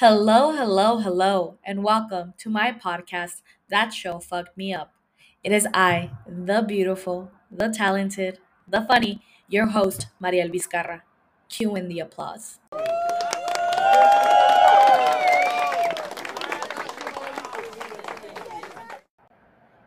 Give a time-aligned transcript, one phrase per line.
[0.00, 4.94] Hello, hello, hello, and welcome to my podcast, That Show Fucked Me Up.
[5.44, 11.02] It is I, the beautiful, the talented, the funny, your host, Mariel Vizcarra.
[11.50, 12.60] Cue in the applause.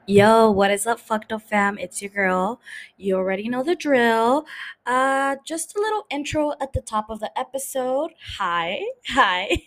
[0.05, 1.77] Yo, what is up, fucked up fam?
[1.77, 2.59] It's your girl.
[2.97, 4.45] You already know the drill.
[4.85, 8.11] Uh, just a little intro at the top of the episode.
[8.37, 9.61] Hi, hi.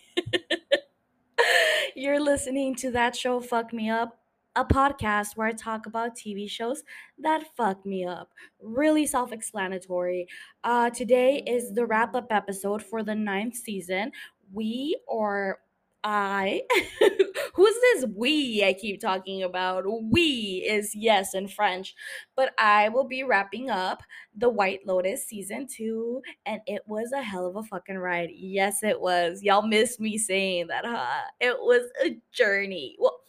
[1.95, 4.19] You're listening to that show, Fuck Me Up,
[4.55, 6.83] a podcast where I talk about TV shows
[7.17, 8.29] that fuck me up.
[8.61, 10.27] Really self explanatory.
[10.63, 14.11] Uh, today is the wrap up episode for the ninth season.
[14.53, 15.61] We or
[16.09, 16.61] I,
[17.53, 19.83] who's this we I keep talking about?
[20.09, 21.95] We is yes in French,
[22.33, 24.01] but I will be wrapping up
[24.33, 28.29] the White Lotus season two, and it was a hell of a fucking ride.
[28.33, 29.43] Yes, it was.
[29.43, 31.23] Y'all missed me saying that, huh?
[31.41, 32.95] It was a journey.
[32.99, 33.19] Well,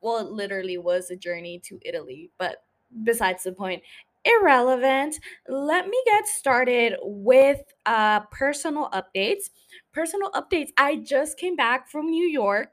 [0.00, 2.64] well, it literally was a journey to Italy, but
[3.04, 3.80] besides the point,
[4.24, 5.18] irrelevant.
[5.48, 9.44] Let me get started with uh personal updates.
[9.92, 10.70] Personal updates.
[10.76, 12.68] I just came back from New York.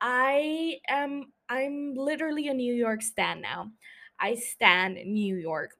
[0.00, 3.70] I am I'm literally a New York stan now.
[4.20, 5.72] I stand New York.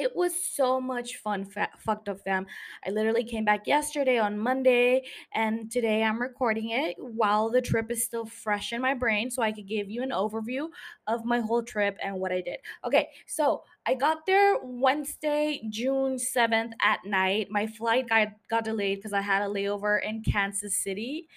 [0.00, 2.46] It was so much fun, fa- fucked up fam.
[2.86, 7.90] I literally came back yesterday on Monday, and today I'm recording it while the trip
[7.90, 10.70] is still fresh in my brain, so I could give you an overview
[11.06, 12.60] of my whole trip and what I did.
[12.82, 17.48] Okay, so I got there Wednesday, June 7th at night.
[17.50, 21.28] My flight got, got delayed because I had a layover in Kansas City.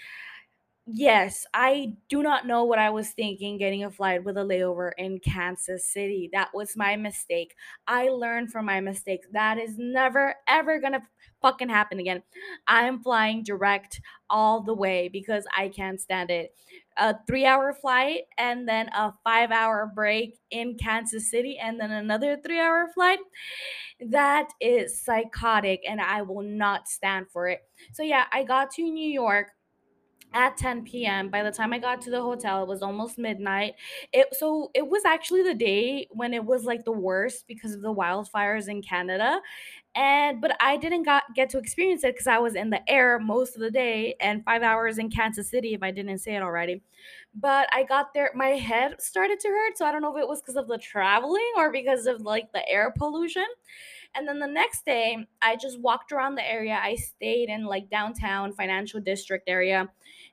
[0.85, 4.91] Yes, I do not know what I was thinking getting a flight with a layover
[4.97, 6.29] in Kansas City.
[6.33, 7.55] That was my mistake.
[7.87, 9.25] I learned from my mistakes.
[9.31, 11.01] That is never, ever gonna
[11.41, 12.21] fucking happen again.
[12.67, 16.53] I am flying direct all the way because I can't stand it.
[16.97, 21.91] A three hour flight and then a five hour break in Kansas City and then
[21.91, 23.19] another three hour flight.
[23.99, 27.61] That is psychotic and I will not stand for it.
[27.93, 29.47] So, yeah, I got to New York
[30.33, 31.29] at 10 p.m.
[31.29, 33.75] By the time I got to the hotel, it was almost midnight.
[34.11, 37.81] It so it was actually the day when it was like the worst because of
[37.81, 39.41] the wildfires in Canada.
[39.95, 43.19] And but I didn't got get to experience it because I was in the air
[43.19, 46.41] most of the day and five hours in Kansas City, if I didn't say it
[46.41, 46.81] already.
[47.35, 49.77] But I got there, my head started to hurt.
[49.77, 52.51] So I don't know if it was because of the traveling or because of like
[52.53, 53.45] the air pollution.
[54.15, 56.79] And then the next day, I just walked around the area.
[56.81, 59.89] I stayed in like downtown financial district area.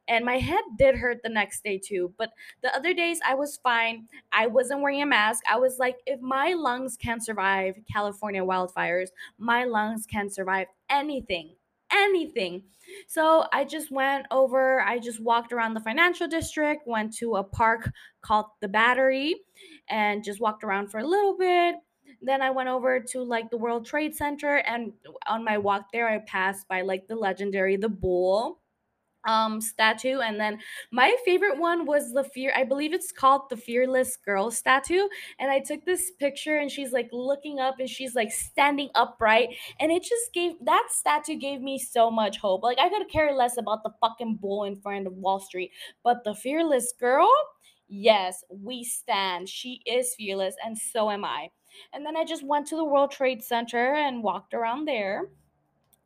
[0.07, 2.13] And my head did hurt the next day too.
[2.19, 2.31] But
[2.63, 4.07] the other days I was fine.
[4.33, 5.43] I wasn't wearing a mask.
[5.49, 9.09] I was like, if my lungs can survive California wildfires,
[9.39, 11.55] my lungs can survive anything.
[11.93, 12.63] Anything.
[13.07, 17.45] So I just went over, I just walked around the financial district, went to a
[17.45, 17.91] park
[18.21, 19.37] called the Battery,
[19.89, 21.77] and just walked around for a little bit
[22.23, 24.93] then I went over to like the World Trade Center, and
[25.27, 28.61] on my walk there, I passed by like the legendary the bull
[29.27, 30.59] um statue and then
[30.91, 35.07] my favorite one was the fear i believe it's called the fearless girl statue
[35.39, 39.51] and i took this picture and she's like looking up and she's like standing upright
[39.79, 43.35] and it just gave that statue gave me so much hope like i could care
[43.35, 45.71] less about the fucking bull in front of wall street
[46.03, 47.31] but the fearless girl
[47.89, 51.51] yes we stand she is fearless and so am i
[51.93, 55.29] and then I just went to the World Trade Center and walked around there.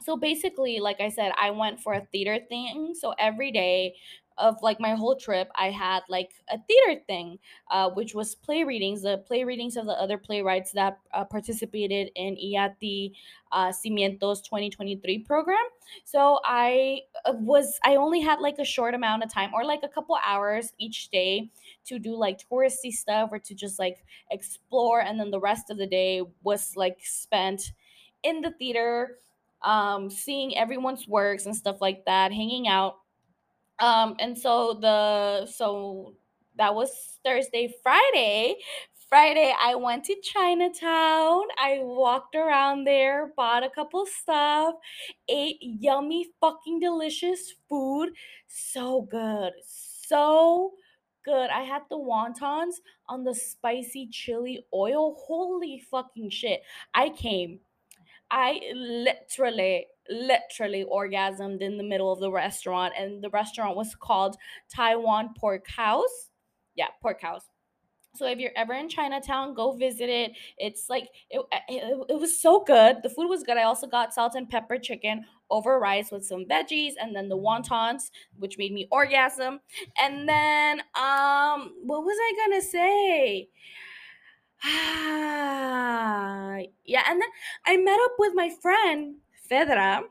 [0.01, 2.95] So basically, like I said, I went for a theater thing.
[2.95, 3.95] So every day
[4.37, 7.39] of like my whole trip, I had like a theater thing,
[7.71, 12.11] uh, which was play readings, the play readings of the other playwrights that uh, participated
[12.17, 13.13] in IATI
[13.53, 15.65] uh, Cimientos 2023 program.
[16.05, 19.81] So I uh, was, I only had like a short amount of time or like
[19.85, 21.51] a couple hours each day
[21.87, 25.01] to do like touristy stuff or to just like explore.
[25.01, 27.73] And then the rest of the day was like spent
[28.23, 29.19] in the theater
[29.63, 32.97] um, seeing everyone's works and stuff like that, hanging out.
[33.79, 36.15] Um, and so the so
[36.57, 38.57] that was Thursday, Friday.
[39.09, 41.43] Friday, I went to Chinatown.
[41.59, 44.75] I walked around there, bought a couple stuff,
[45.29, 48.11] ate yummy, fucking delicious food.
[48.49, 49.53] So good.
[49.65, 50.73] So
[51.25, 51.51] good.
[51.51, 52.75] I had the wontons
[53.09, 55.17] on the spicy chili oil.
[55.19, 56.63] Holy fucking shit.
[56.95, 57.61] I came
[58.31, 64.37] I literally, literally orgasmed in the middle of the restaurant, and the restaurant was called
[64.75, 66.31] Taiwan Pork House.
[66.75, 67.45] Yeah, Pork House.
[68.15, 70.33] So if you're ever in Chinatown, go visit it.
[70.59, 73.03] It's like it, it, it was so good.
[73.03, 73.57] The food was good.
[73.57, 77.37] I also got salt and pepper chicken over rice with some veggies and then the
[77.37, 79.61] wontons, which made me orgasm.
[80.01, 83.49] And then um what was I gonna say?
[86.85, 87.29] yeah, and then
[87.67, 89.17] I met up with my friend
[89.51, 90.05] Fedra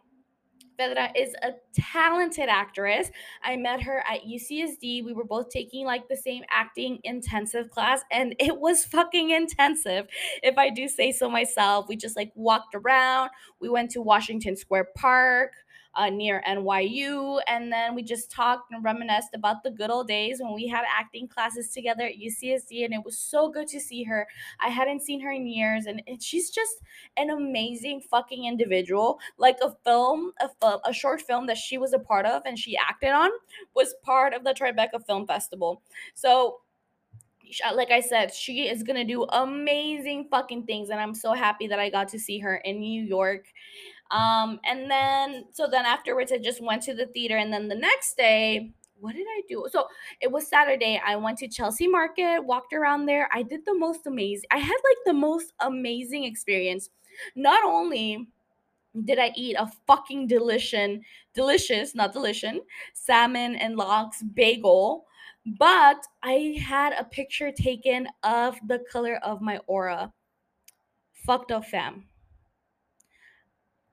[0.80, 3.10] Fedra is a talented actress.
[3.44, 5.04] I met her at UCSD.
[5.04, 10.08] We were both taking like the same acting intensive class, and it was fucking intensive,
[10.42, 11.88] if I do say so myself.
[11.88, 13.30] We just like walked around.
[13.60, 15.52] We went to Washington Square Park
[15.96, 17.40] uh, near NYU.
[17.48, 20.84] And then we just talked and reminisced about the good old days when we had
[20.90, 22.86] acting classes together at UCSD.
[22.86, 24.28] And it was so good to see her.
[24.60, 25.86] I hadn't seen her in years.
[25.86, 26.78] And it, she's just
[27.18, 29.20] an amazing fucking individual.
[29.38, 32.58] Like a film, a, film, a short film that she was a part of and
[32.58, 33.30] she acted on
[33.76, 35.82] was part of the Tribeca Film Festival.
[36.16, 36.60] So
[37.74, 41.80] like I said, she is gonna do amazing fucking things, and I'm so happy that
[41.80, 43.46] I got to see her in New York.
[44.14, 47.76] Um, and then so then afterwards, I just went to the theater, and then the
[47.76, 49.68] next day, what did I do?
[49.72, 49.88] So
[50.22, 51.02] it was Saturday.
[51.06, 53.28] I went to Chelsea Market, walked around there.
[53.34, 54.48] I did the most amazing.
[54.52, 56.90] I had like the most amazing experience.
[57.36, 58.28] Not only
[59.04, 61.00] did I eat a fucking delicious,
[61.34, 62.60] delicious, not delicious,
[62.94, 65.06] salmon and lox bagel,
[65.60, 70.14] but I had a picture taken of the color of my aura.
[71.26, 72.06] Fucked up fam.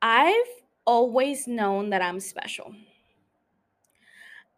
[0.03, 0.47] I've
[0.87, 2.75] always known that I'm special.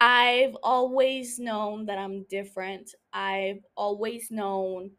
[0.01, 2.95] I've always known that I'm different.
[3.13, 4.91] I've always known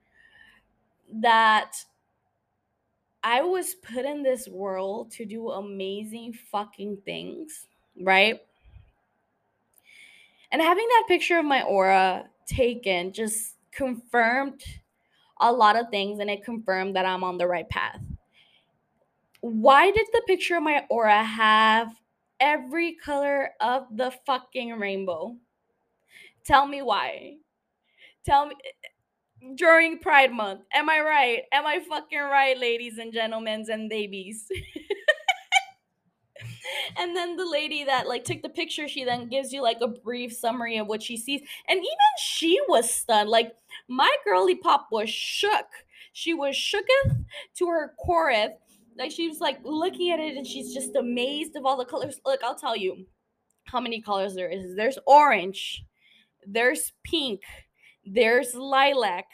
[1.11, 1.75] that
[3.23, 7.67] I was put in this world to do amazing fucking things,
[7.99, 8.41] right?
[10.51, 14.63] And having that picture of my aura taken just confirmed
[15.39, 18.01] a lot of things and it confirmed that I'm on the right path.
[19.43, 21.93] Why did the picture of my aura have
[22.39, 25.35] every color of the fucking rainbow?
[26.45, 27.39] Tell me why.
[28.25, 30.61] Tell me eh, during Pride Month.
[30.71, 31.41] Am I right?
[31.51, 34.47] Am I fucking right, ladies and gentlemen and babies?
[36.97, 39.89] and then the lady that like took the picture she then gives you like a
[39.89, 43.53] brief summary of what she sees and even she was stunned like
[43.87, 45.67] my girly pop was shook
[46.13, 47.25] she was shooketh
[47.55, 48.53] to her coreth
[48.97, 52.19] like she was like looking at it and she's just amazed of all the colors.
[52.25, 53.05] Look i'll tell you
[53.65, 54.75] how many colors there is.
[54.75, 55.83] There's orange
[56.45, 57.41] there's pink
[58.05, 59.25] there's lilac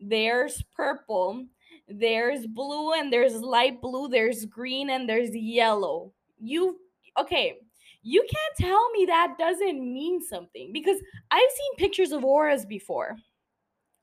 [0.00, 1.46] there's purple
[1.88, 6.12] there's blue and there's light blue there's green and there's yellow.
[6.40, 6.78] You
[7.18, 7.58] okay
[8.02, 10.98] you can't tell me that doesn't mean something because
[11.30, 13.16] i've seen pictures of auras before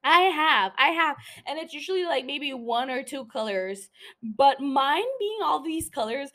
[0.05, 1.17] i have i have
[1.47, 3.89] and it's usually like maybe one or two colors
[4.37, 6.29] but mine being all these colors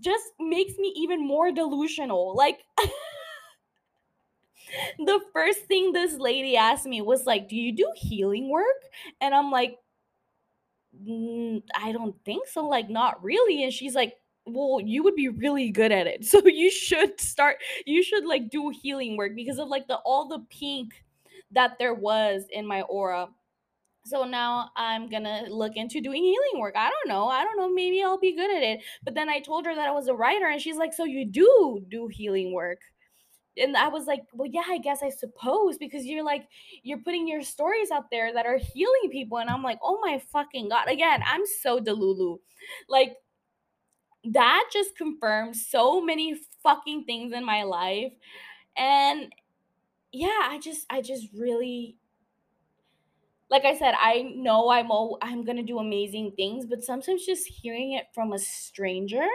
[0.00, 2.60] just makes me even more delusional like
[4.98, 8.64] the first thing this lady asked me was like do you do healing work?
[9.20, 9.76] And i'm like
[10.94, 14.14] mm, i don't think so like not really and she's like
[14.46, 17.56] well you would be really good at it so you should start
[17.86, 21.04] you should like do healing work because of like the all the pink
[21.52, 23.28] that there was in my aura.
[24.04, 26.74] So now i'm gonna look into doing healing work.
[26.76, 27.28] I don't know.
[27.28, 27.70] I don't know.
[27.70, 28.80] Maybe i'll be good at it.
[29.04, 31.26] But then i told her that i was a writer and she's like so you
[31.26, 32.80] do do healing work?
[33.56, 36.46] And I was like, well, yeah, I guess I suppose because you're like
[36.84, 40.20] you're putting your stories out there that are healing people, and I'm like, oh my
[40.32, 40.88] fucking god!
[40.88, 42.38] Again, I'm so delulu,
[42.88, 43.16] like
[44.24, 48.12] that just confirms so many fucking things in my life.
[48.76, 49.32] And
[50.12, 51.96] yeah i just i just really
[53.50, 57.46] like i said i know i'm all, i'm gonna do amazing things but sometimes just
[57.46, 59.26] hearing it from a stranger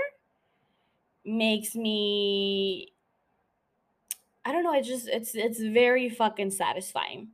[1.26, 2.92] makes me
[4.46, 7.30] i don't know I just it's it's very fucking satisfying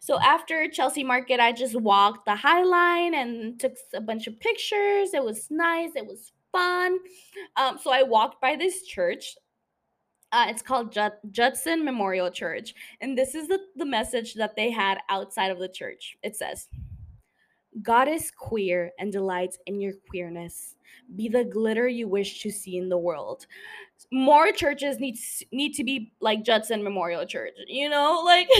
[0.00, 4.38] so after chelsea market i just walked the high line and took a bunch of
[4.40, 6.98] pictures it was nice it was fun.
[7.56, 9.36] Um, so I walked by this church.
[10.32, 10.96] Uh, it's called
[11.30, 12.74] Judson Memorial Church.
[13.00, 16.16] And this is the, the message that they had outside of the church.
[16.22, 16.68] It says,
[17.82, 20.76] God is queer and delights in your queerness.
[21.16, 23.46] Be the glitter you wish to see in the world.
[24.12, 25.18] More churches need
[25.52, 28.48] need to be like Judson Memorial Church, you know, like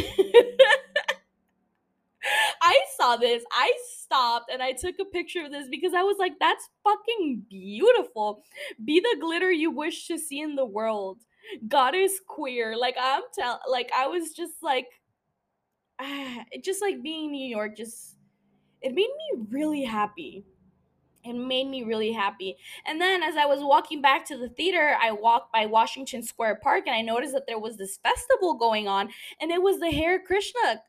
[2.63, 3.43] I saw this.
[3.51, 7.47] I stopped and I took a picture of this because I was like, that's fucking
[7.49, 8.45] beautiful.
[8.85, 11.19] Be the glitter you wish to see in the world.
[11.69, 12.77] God is queer.
[12.77, 14.87] Like I'm tell like I was just like
[16.01, 18.17] it just like being in New York just
[18.83, 20.45] it made me really happy.
[21.23, 22.57] It made me really happy.
[22.87, 26.61] And then as I was walking back to the theater, I walked by Washington Square
[26.63, 29.91] Park and I noticed that there was this festival going on and it was the
[29.91, 30.81] Hare Krishna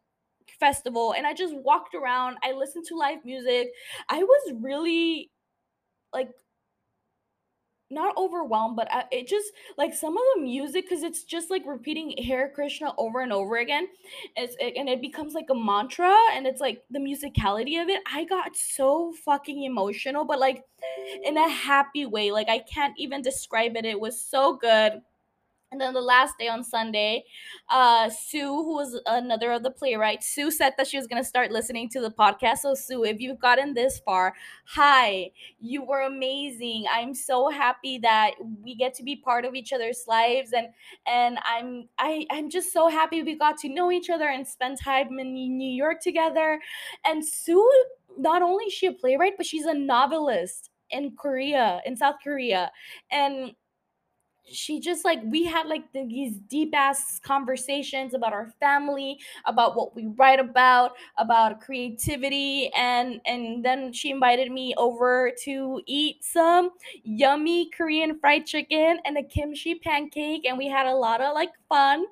[0.57, 2.37] festival and I just walked around.
[2.43, 3.71] I listened to live music.
[4.07, 5.31] I was really
[6.13, 6.29] like
[7.91, 11.63] not overwhelmed, but I, it just like some of the music because it's just like
[11.65, 13.87] repeating Hare Krishna over and over again.
[14.35, 18.01] It's it, and it becomes like a mantra, and it's like the musicality of it.
[18.11, 20.65] I got so fucking emotional, but like
[21.23, 22.31] in a happy way.
[22.31, 23.85] Like I can't even describe it.
[23.85, 25.01] It was so good.
[25.71, 27.23] And then the last day on Sunday,
[27.69, 31.27] uh, Sue, who was another of the playwrights, Sue said that she was going to
[31.27, 32.57] start listening to the podcast.
[32.57, 34.33] So, Sue, if you've gotten this far,
[34.65, 36.85] hi, you were amazing.
[36.91, 40.67] I'm so happy that we get to be part of each other's lives, and
[41.07, 44.77] and I'm I I'm just so happy we got to know each other and spend
[44.77, 46.59] time in New York together.
[47.05, 47.65] And Sue,
[48.17, 52.71] not only is she a playwright, but she's a novelist in Korea, in South Korea,
[53.09, 53.53] and
[54.45, 59.75] she just like we had like the, these deep ass conversations about our family about
[59.75, 66.23] what we write about about creativity and and then she invited me over to eat
[66.23, 66.71] some
[67.03, 71.51] yummy korean fried chicken and a kimchi pancake and we had a lot of like
[71.69, 72.05] fun.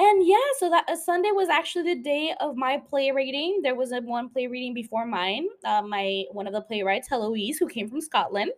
[0.00, 3.60] And yeah so that uh, sunday was actually the day of my play reading.
[3.62, 7.58] There was a one play reading before mine uh, my one of the playwrights heloise
[7.58, 8.52] who came from scotland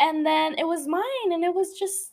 [0.00, 2.12] and then it was mine and it was just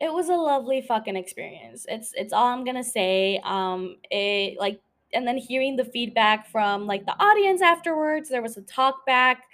[0.00, 1.84] it was a lovely fucking experience.
[1.88, 3.40] It's it's all i'm gonna say.
[3.44, 4.80] Um it like
[5.12, 9.44] and then hearing the feedback from like the audience afterwards there was a talk back.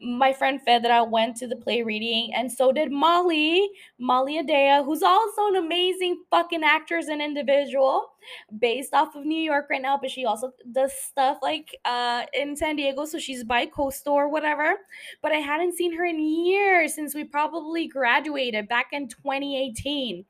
[0.00, 3.68] My friend fedra went to the play reading and so did molly
[3.98, 8.12] molly adea who's also an amazing fucking actress and individual
[8.58, 12.56] based off of new york right now but she also does stuff like uh in
[12.56, 14.74] san diego so she's bi-coastal or whatever.
[15.22, 20.24] But i hadn't seen her in years since we probably graduated back in 2018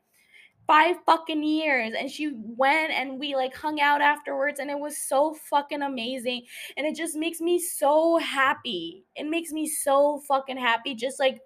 [0.67, 4.97] five fucking years and she went and we like hung out afterwards and it was
[4.97, 6.43] so fucking amazing
[6.75, 9.05] and it just makes me so happy.
[9.15, 11.39] It makes me so fucking happy just like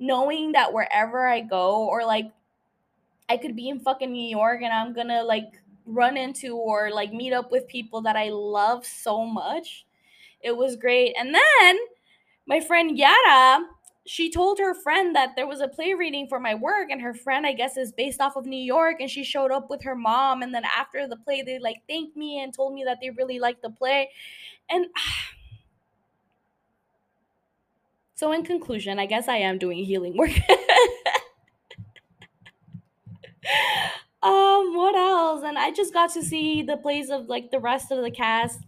[0.00, 2.30] knowing that wherever i go or like
[3.28, 7.12] i could be in fucking new york and i'm gonna like run into or like
[7.12, 9.86] meet up with people that i love so much.
[10.40, 11.78] It was great and then
[12.46, 13.60] my friend yara
[14.08, 17.12] she told her friend that there was a play reading for my work and her
[17.12, 19.94] friend i guess is based off of new york and she showed up with her
[19.94, 23.10] mom and then after the play they like thanked me and told me that they
[23.10, 24.08] really liked the play.
[24.70, 24.86] And
[28.14, 30.32] so in conclusion i guess i am doing healing work.
[34.20, 35.44] Um what else?
[35.44, 38.58] And i just got to see the plays of like the rest of the cast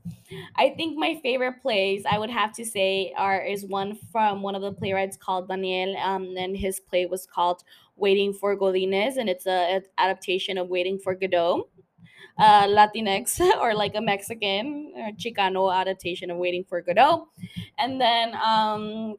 [0.56, 4.54] I think my favorite plays I would have to say are is one from one
[4.54, 7.62] of the playwrights called Daniel, um, and his play was called
[7.96, 11.68] Waiting for Godines, and it's a, a adaptation of Waiting for Godot,
[12.38, 17.28] uh, Latinx or like a Mexican or Chicano adaptation of Waiting for Godot,
[17.78, 19.16] and then um,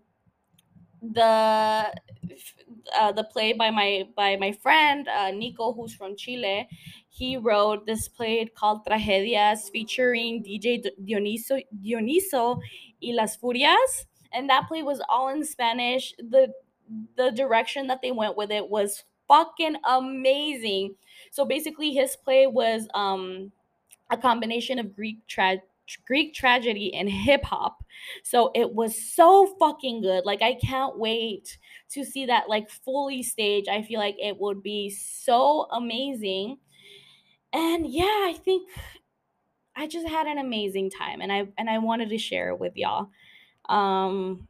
[1.01, 1.91] the
[2.98, 6.68] uh, the play by my by my friend uh, Nico, who's from Chile.
[7.10, 12.60] He wrote this play called Tragedias, featuring DJ Dioniso Dioniso
[13.02, 16.14] y las Furias, and that play was all in Spanish.
[16.18, 16.54] the
[17.16, 20.96] The direction that they went with it was fucking amazing.
[21.32, 23.52] So basically, his play was um
[24.10, 25.62] a combination of Greek tra-
[26.05, 27.83] Greek tragedy and hip hop.
[28.24, 30.25] So it was so fucking good.
[30.25, 31.57] Like I can't wait
[31.91, 33.67] to see that like fully stage.
[33.67, 36.57] I feel like it would be so amazing.
[37.53, 38.69] And yeah, I think
[39.75, 42.75] I just had an amazing time and I and I wanted to share it with
[42.75, 43.10] y'all.
[43.69, 44.48] Um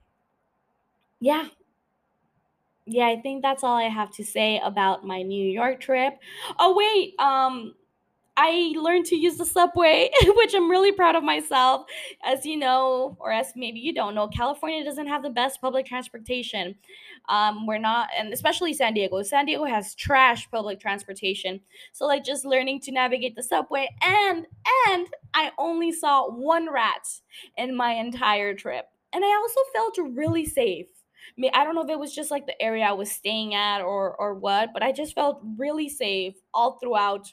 [1.19, 1.47] yeah.
[2.85, 6.17] Yeah, I think that's all I have to say about my New York trip.
[6.59, 7.75] Oh wait, um
[8.37, 11.85] I learned to use the subway, which I'm really proud of myself.
[12.23, 15.85] As you know, or as maybe you don't know, California doesn't have the best public
[15.85, 16.75] transportation.
[17.29, 19.21] Um, we're not, and especially San Diego.
[19.23, 21.59] San Diego has trash public transportation.
[21.91, 24.47] So like just learning to navigate the subway, and
[24.87, 27.07] and I only saw one rat
[27.57, 30.87] in my entire trip, and I also felt really safe.
[31.37, 33.53] I mean, I don't know if it was just like the area I was staying
[33.55, 37.31] at or or what, but I just felt really safe all throughout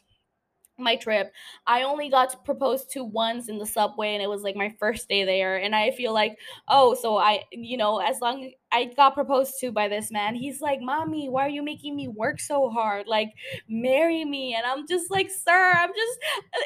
[0.78, 1.32] my trip.
[1.66, 4.75] I only got to propose to once in the subway and it was like my
[4.78, 8.87] first day there and I feel like oh so I you know as long I
[8.97, 12.40] got proposed to by this man he's like mommy why are you making me work
[12.40, 13.30] so hard like
[13.68, 16.18] marry me and I'm just like sir I'm just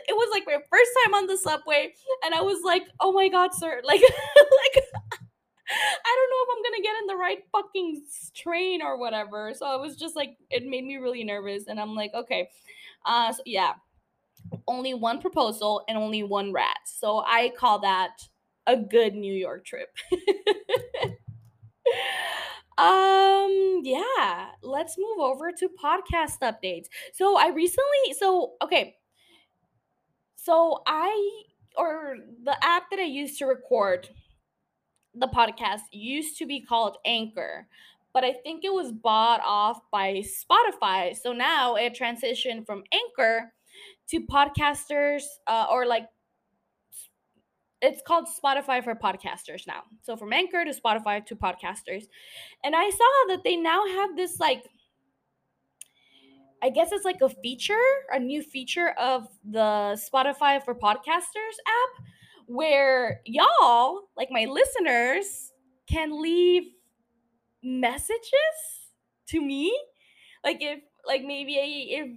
[0.09, 1.93] it was like my first time on the subway
[2.25, 4.85] and I was like oh my god sir like like
[6.05, 8.03] I don't know if I'm gonna get in the right fucking
[8.35, 9.55] train or whatever.
[9.55, 12.51] So I was just like, it made me really nervous, and I'm like, okay,
[13.07, 13.75] uh, so yeah,
[14.67, 16.79] only one proposal and only one rat.
[16.85, 18.11] So I call that
[18.67, 19.89] a good New York trip.
[22.79, 26.87] um yeah, let's move over to podcast updates.
[27.13, 28.97] So I recently so okay.
[30.37, 31.43] So I
[31.77, 34.09] or the app that I used to record
[35.15, 37.67] the podcast used to be called Anchor,
[38.15, 41.17] but I think it was bought off by Spotify.
[41.17, 43.53] So now it transitioned from Anchor
[44.09, 46.07] to podcasters uh, or like
[47.81, 49.83] it's called Spotify for podcasters now.
[50.03, 52.05] So from Anchor to Spotify to podcasters.
[52.63, 54.65] And I saw that they now have this like
[56.65, 57.75] I guess it's like a feature,
[58.13, 62.05] a new feature of the Spotify for podcasters app
[62.47, 65.53] where y'all, like my listeners,
[65.89, 66.63] can leave
[67.65, 68.23] messages
[69.27, 69.77] to me.
[70.45, 72.09] Like if like maybe if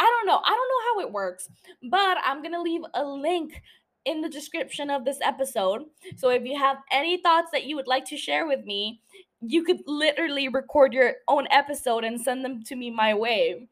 [0.00, 0.40] I don't know.
[0.42, 1.50] I don't know how it works,
[1.90, 3.62] but I'm going to leave a link
[4.06, 5.82] in the description of this episode.
[6.16, 9.02] So if you have any thoughts that you would like to share with me,
[9.42, 13.68] you could literally record your own episode and send them to me my way.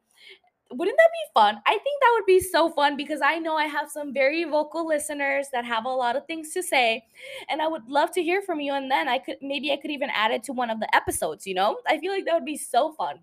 [0.71, 1.59] Wouldn't that be fun?
[1.65, 4.85] I think that would be so fun because I know I have some very vocal
[4.87, 7.05] listeners that have a lot of things to say
[7.49, 9.89] and I would love to hear from you and then I could maybe I could
[9.89, 11.79] even add it to one of the episodes, you know?
[11.87, 13.21] I feel like that would be so fun.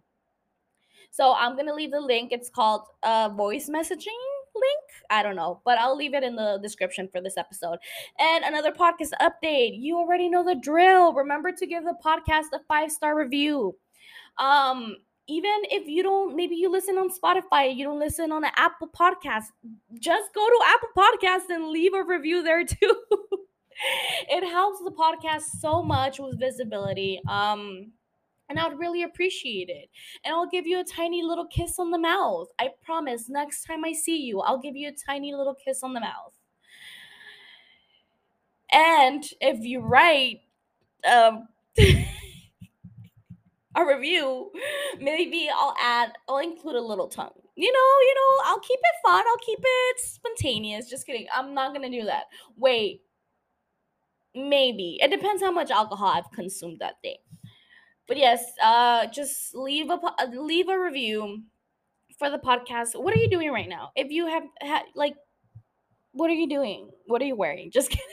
[1.17, 2.31] So I'm gonna leave the link.
[2.31, 4.21] It's called uh, voice messaging
[4.55, 4.85] link.
[5.09, 7.79] I don't know, but I'll leave it in the description for this episode.
[8.19, 9.81] And another podcast update.
[9.81, 11.15] You already know the drill.
[11.15, 13.77] Remember to give the podcast a five star review.
[14.37, 14.97] Um,
[15.27, 18.89] even if you don't, maybe you listen on Spotify, you don't listen on an Apple
[18.89, 19.47] podcast,
[19.99, 22.95] just go to Apple Podcast and leave a review there too.
[24.29, 27.23] it helps the podcast so much with visibility.
[27.27, 27.93] Um,
[28.49, 29.89] and I would really appreciate it.
[30.25, 32.49] And I'll give you a tiny little kiss on the mouth.
[32.59, 35.95] I promise, next time I see you, I'll give you a tiny little kiss on
[35.95, 36.33] the mouth.
[38.71, 40.41] And if you write
[41.11, 42.05] um, a
[43.87, 44.51] review,
[45.01, 47.31] maybe I'll add, I'll include a little tongue.
[47.57, 49.25] You know, you know, I'll keep it fun.
[49.27, 50.91] I'll keep it spontaneous.
[50.91, 51.27] Just kidding.
[51.35, 52.25] I'm not gonna do that.
[52.59, 53.01] Wait,
[54.35, 57.19] maybe it depends how much alcohol I've consumed that day
[58.07, 59.99] but yes, uh, just leave a
[60.33, 61.43] leave a review
[62.19, 63.01] for the podcast.
[63.01, 63.91] What are you doing right now?
[63.97, 65.17] If you have had like,
[66.13, 66.91] what are you doing?
[67.07, 67.71] What are you wearing?
[67.73, 68.05] Just kidding.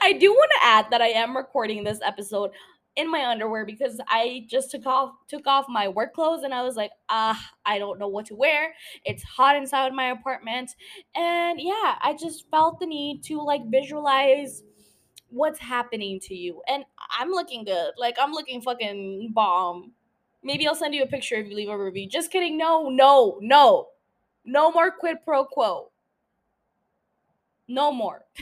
[0.00, 2.50] I do want to add that I am recording this episode
[2.94, 6.62] in my underwear because I just took off took off my work clothes and I
[6.62, 8.74] was like, ah, I don't know what to wear.
[9.04, 10.70] It's hot inside my apartment.
[11.14, 14.62] And yeah, I just felt the need to like visualize
[15.30, 16.62] what's happening to you.
[16.68, 16.84] And
[17.18, 17.92] I'm looking good.
[17.98, 19.92] Like I'm looking fucking bomb.
[20.42, 22.08] Maybe I'll send you a picture if you leave a review.
[22.08, 22.56] Just kidding.
[22.56, 23.88] No, no, no.
[24.44, 25.90] No more quid pro quo.
[27.68, 28.24] No more.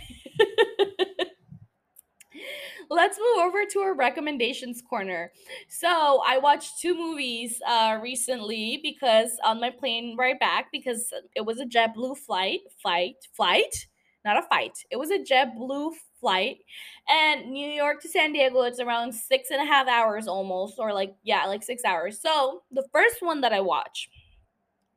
[2.90, 5.32] Let's move over to our recommendations corner.
[5.68, 11.46] So I watched two movies uh, recently because on my plane right back because it
[11.46, 13.86] was a JetBlue flight, flight, flight,
[14.24, 14.84] not a fight.
[14.90, 15.92] It was a JetBlue
[16.24, 16.58] flight.
[17.06, 20.94] And New York to San Diego, it's around six and a half hours almost, or
[20.94, 22.18] like, yeah, like six hours.
[22.18, 24.08] So the first one that I watched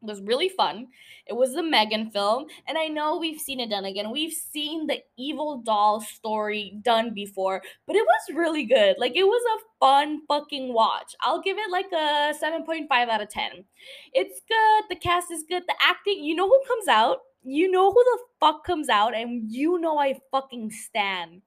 [0.01, 0.87] was really fun.
[1.25, 4.09] It was the Megan film, and I know we've seen it done again.
[4.09, 8.95] We've seen the evil doll story done before, but it was really good.
[8.97, 11.13] Like it was a fun fucking watch.
[11.21, 13.65] I'll give it like a 7.5 out of 10.
[14.13, 14.83] It's good.
[14.89, 15.63] The cast is good.
[15.67, 17.17] The acting, you know who comes out?
[17.47, 21.41] You know who the fuck comes out, and you know I fucking stand.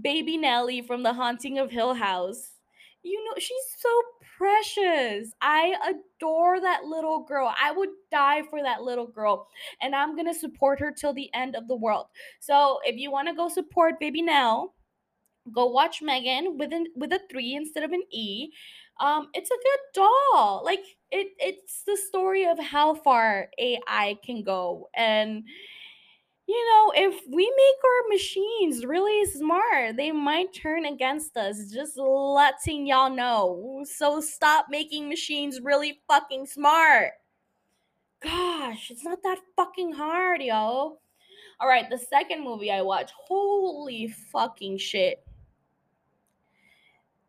[0.00, 2.52] Baby Nelly from The Haunting of Hill House.
[3.02, 3.90] You know, she's so
[4.38, 5.32] precious.
[5.42, 7.52] I adore that little girl.
[7.62, 9.46] I would die for that little girl.
[9.82, 12.06] And I'm going to support her till the end of the world.
[12.40, 14.74] So if you want to go support Baby Nell,
[15.52, 18.48] go watch Megan with an with a three instead of an E.
[19.00, 20.62] Um, it's a good doll.
[20.64, 20.80] Like
[21.14, 25.44] it, it's the story of how far AI can go, and
[26.46, 31.72] you know, if we make our machines really smart, they might turn against us.
[31.72, 33.82] Just letting y'all know.
[33.86, 37.12] So stop making machines really fucking smart.
[38.22, 40.98] gosh, it's not that fucking hard, yo.
[41.60, 45.24] All right, the second movie I watched, holy fucking shit.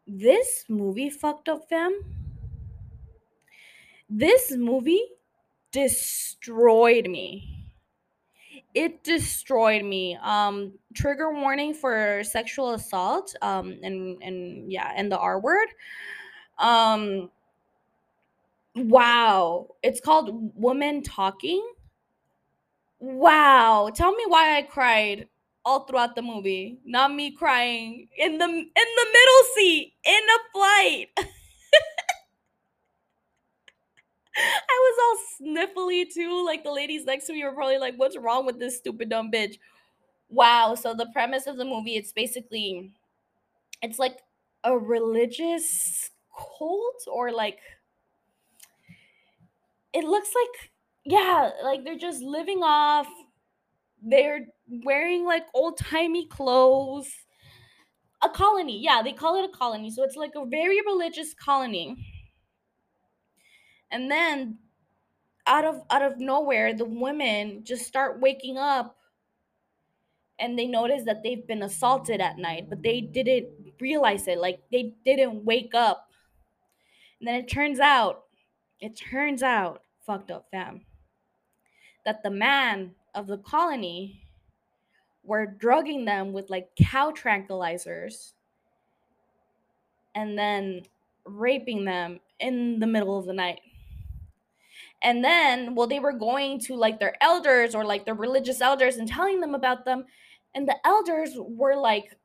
[0.08, 2.25] This movie fucked up, fam.
[4.10, 5.04] This movie
[5.72, 7.68] destroyed me.
[8.74, 10.18] It destroyed me.
[10.22, 13.34] Um, trigger warning for sexual assault.
[13.41, 15.68] Um, and and yeah, and the R word.
[16.60, 17.30] Um,
[18.76, 21.65] wow, it's called Women Talking.
[23.00, 25.28] Wow, tell me why I cried
[25.63, 26.80] all throughout the movie.
[26.86, 31.28] Not me crying in the in the middle seat in a flight.
[34.38, 36.45] I was all sniffly too.
[36.45, 39.32] Like the ladies next to me were probably like, "What's wrong with this stupid dumb
[39.32, 39.58] bitch?"
[40.30, 40.76] Wow.
[40.76, 42.93] So the premise of the movie, it's basically,
[43.82, 44.19] it's like
[44.63, 47.60] a religious cult or like,
[49.93, 50.71] it looks like,
[51.06, 53.08] yeah, like they're just living off.
[54.02, 57.10] They're wearing like old timey clothes.
[58.21, 59.89] A colony, yeah, they call it a colony.
[59.91, 61.95] So it's like a very religious colony.
[63.91, 64.58] And then
[65.48, 68.98] out of out of nowhere the women just start waking up
[70.39, 73.48] and they notice that they've been assaulted at night but they didn't
[73.80, 74.39] realize it.
[74.39, 76.10] Like they didn't wake up.
[77.19, 78.24] And then it turns out
[78.80, 80.82] it turns out fucked up fam
[82.06, 84.21] that the man of the colony
[85.24, 88.34] were drugging them with like cow tranquilizers
[90.13, 90.82] and then
[91.26, 93.60] raping them in the middle of the night
[95.02, 98.98] and then well they were going to like their elders or like their religious elders
[98.98, 100.06] and telling them about them.
[100.54, 102.18] And the elders were like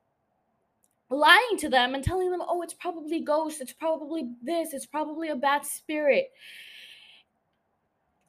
[1.09, 5.29] lying to them and telling them oh it's probably ghosts it's probably this it's probably
[5.29, 6.27] a bad spirit.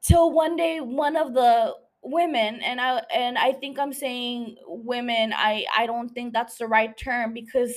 [0.02, 1.74] Till one day one of the
[2.04, 6.66] women and i and i think i'm saying women i i don't think that's the
[6.66, 7.76] right term because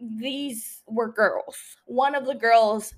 [0.00, 1.56] these were girls.
[1.86, 2.94] One of the girls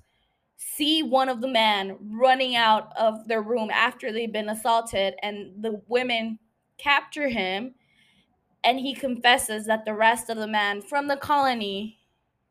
[0.57, 5.63] see one of the men running out of their room after they've been assaulted and
[5.63, 6.39] the women
[6.77, 7.75] capture him
[8.63, 11.99] and he confesses that the rest of the men from the colony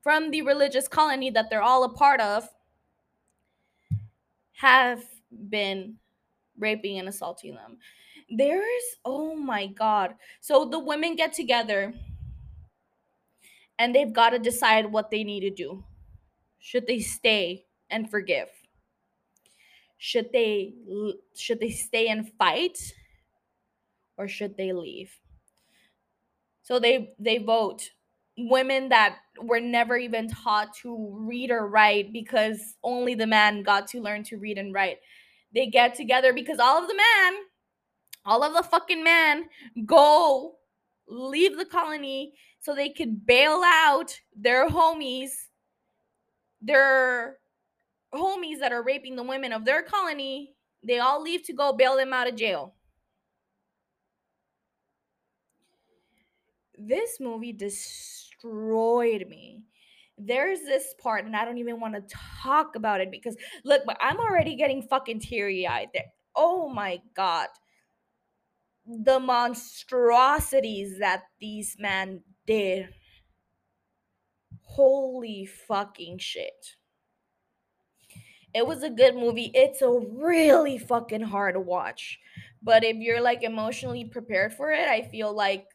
[0.03, 2.49] from the religious colony that they're all a part of
[4.53, 5.03] have
[5.49, 5.97] been
[6.59, 7.77] raping and assaulting them.
[8.31, 10.15] There's oh my god.
[10.41, 11.93] So the women get together
[13.79, 15.85] and they've got to decide what they need to do.
[16.61, 18.49] Should they stay and forgive.
[19.99, 20.75] Should they
[21.35, 22.79] should they stay and fight
[24.17, 25.17] or should they leave?
[26.63, 27.91] So they they vote.
[28.39, 33.89] Women that were never even taught to read or write because only the man got
[33.89, 34.99] to learn to read and write.
[35.55, 37.35] They get together because all of the men
[38.27, 39.49] all of the fucking men
[39.87, 40.57] go
[41.09, 45.31] leave the colony so they could bail out their homies
[46.61, 47.39] their
[48.17, 51.97] homies that are raping the women of their colony, they all leave to go bail
[51.97, 52.75] them out of jail.
[56.79, 59.65] This movie destroyed me.
[60.19, 63.99] There's this part, and I don't even want to talk about it because look, but
[64.01, 65.89] I'm already getting fucking teary eyed.
[66.35, 67.49] Oh my god.
[68.87, 72.89] The monstrosities that these men did.
[74.63, 76.76] Holy fucking shit
[78.57, 79.53] it was a good movie.
[79.55, 82.21] It's a really fucking hard watch.
[82.63, 85.69] But if you're like emotionally prepared for it, I feel like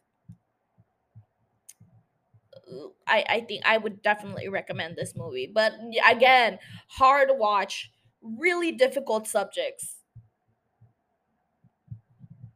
[3.06, 5.50] I, I think I would definitely recommend this movie.
[5.52, 5.74] But
[6.08, 7.90] again, hard watch,
[8.22, 9.96] really difficult subjects.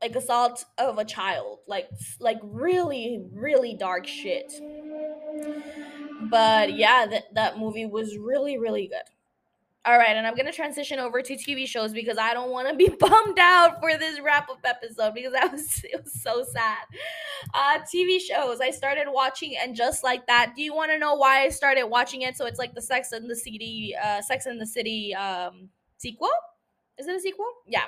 [0.02, 1.88] Like assault of a child, like
[2.20, 4.52] like really really dark shit.
[6.30, 9.15] But yeah, that that movie was really really good.
[9.86, 12.74] All right, and I'm gonna transition over to TV shows because I don't want to
[12.74, 16.78] be bummed out for this wrap up episode because that was it was so sad.
[17.54, 21.14] Uh, TV shows I started watching, and just like that, do you want to know
[21.14, 22.36] why I started watching it?
[22.36, 25.68] So it's like the Sex and the City, uh, Sex and the City um,
[25.98, 26.30] sequel.
[26.98, 27.46] Is it a sequel?
[27.68, 27.86] Yeah,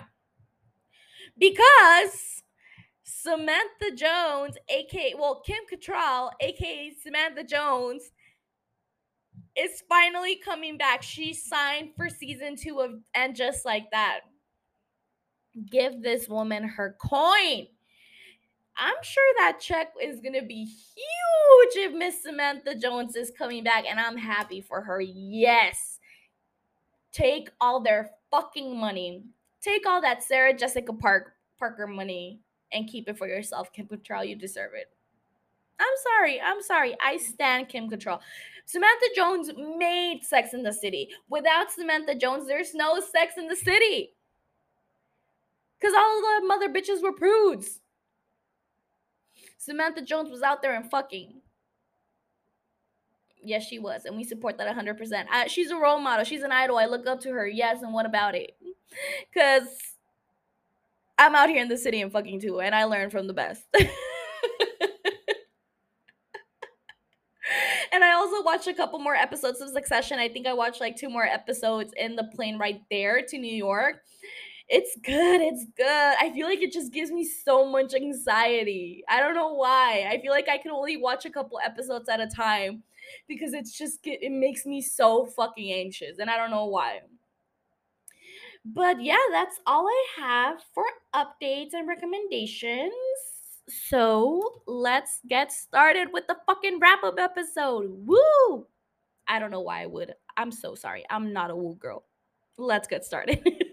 [1.36, 2.44] because
[3.02, 8.12] Samantha Jones, aka well Kim Cattrall, aka Samantha Jones
[9.58, 11.02] is finally coming back.
[11.02, 14.20] She signed for season two of And Just Like That.
[15.70, 17.66] Give this woman her coin.
[18.76, 23.84] I'm sure that check is gonna be huge if Miss Samantha Jones is coming back,
[23.88, 25.00] and I'm happy for her.
[25.00, 25.98] Yes.
[27.12, 29.24] take all their fucking money.
[29.60, 32.40] Take all that Sarah Jessica Park Parker money
[32.72, 34.28] and keep it for yourself, Kim Cattrall.
[34.28, 34.88] You deserve it.
[35.80, 36.40] I'm sorry.
[36.40, 36.96] I'm sorry.
[37.04, 38.20] I stand Kim Cattrall.
[38.66, 41.08] Samantha Jones made Sex in the City.
[41.30, 44.10] Without Samantha Jones, there's no Sex in the City.
[45.80, 47.80] Because all the mother bitches were prudes.
[49.56, 51.40] Samantha Jones was out there and fucking.
[53.42, 54.04] Yes, she was.
[54.04, 55.26] And we support that 100%.
[55.30, 56.24] I, she's a role model.
[56.24, 56.76] She's an idol.
[56.76, 57.46] I look up to her.
[57.46, 57.82] Yes.
[57.82, 58.56] And what about it?
[59.32, 59.68] Because
[61.16, 62.60] I'm out here in the city and fucking too.
[62.60, 63.62] And I learn from the best.
[67.92, 70.18] and I also watched a couple more episodes of Succession.
[70.18, 73.54] I think I watched like two more episodes in the plane right there to New
[73.54, 74.02] York.
[74.68, 75.40] It's good.
[75.40, 75.86] It's good.
[76.20, 79.02] I feel like it just gives me so much anxiety.
[79.08, 80.06] I don't know why.
[80.10, 82.82] I feel like I can only watch a couple episodes at a time
[83.26, 87.00] because it's just it makes me so fucking anxious and I don't know why.
[88.64, 92.92] But yeah, that's all I have for updates and recommendations.
[93.68, 97.86] So let's get started with the fucking wrap up episode.
[97.88, 98.66] Woo!
[99.26, 100.14] I don't know why I would.
[100.36, 101.04] I'm so sorry.
[101.10, 102.04] I'm not a woo girl.
[102.56, 103.44] Let's get started.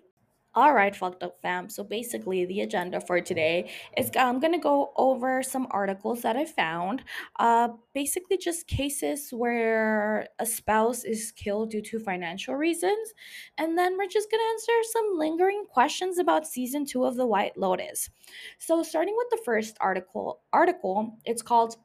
[0.57, 1.67] All right, fucked up fam.
[1.69, 6.45] So basically, the agenda for today is I'm gonna go over some articles that I
[6.45, 7.03] found.
[7.37, 13.13] Uh, basically, just cases where a spouse is killed due to financial reasons,
[13.57, 17.57] and then we're just gonna answer some lingering questions about season two of The White
[17.57, 18.09] Lotus.
[18.57, 21.75] So, starting with the first article, article it's called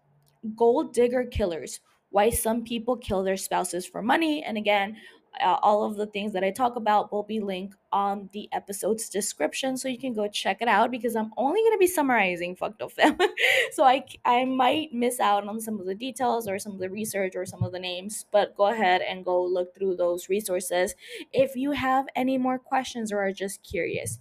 [0.55, 1.81] "Gold Digger Killers:
[2.11, 4.97] Why Some People Kill Their Spouses for Money." And again,
[5.41, 9.09] uh, all of the things that I talk about will be linked on the episode's
[9.09, 10.91] description, so you can go check it out.
[10.91, 13.19] Because I'm only gonna be summarizing fucked up film,
[13.73, 16.91] so I I might miss out on some of the details or some of the
[16.91, 18.25] research or some of the names.
[18.31, 20.95] But go ahead and go look through those resources
[21.33, 24.19] if you have any more questions or are just curious.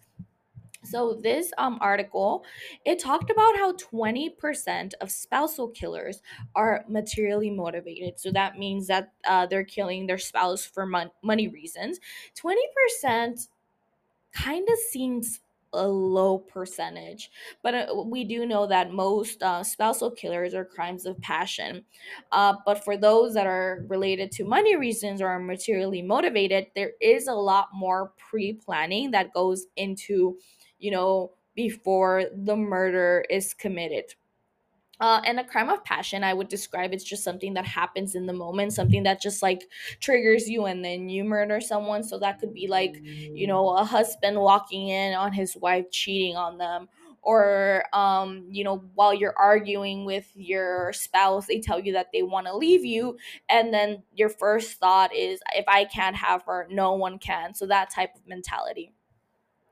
[0.91, 2.43] So this um article,
[2.86, 6.21] it talked about how 20% of spousal killers
[6.56, 8.19] are materially motivated.
[8.19, 11.99] So that means that uh, they're killing their spouse for mon- money reasons.
[12.36, 13.47] 20%
[14.34, 17.30] kind of seems a low percentage,
[17.62, 21.86] but uh, we do know that most uh, spousal killers are crimes of passion.
[22.32, 26.93] Uh, but for those that are related to money reasons or are materially motivated, there
[26.99, 30.39] is a lot more pre planning that goes into,
[30.79, 34.15] you know, before the murder is committed.
[35.01, 38.25] Uh, and a crime of passion, I would describe it's just something that happens in
[38.25, 39.63] the moment, something that just like
[40.01, 42.03] triggers you, and then you murder someone.
[42.03, 46.35] So that could be like, you know, a husband walking in on his wife cheating
[46.35, 46.89] on them,
[47.21, 52.23] or um, you know, while you're arguing with your spouse, they tell you that they
[52.23, 56.67] want to leave you, and then your first thought is, if I can't have her,
[56.69, 57.53] no one can.
[57.53, 58.91] So that type of mentality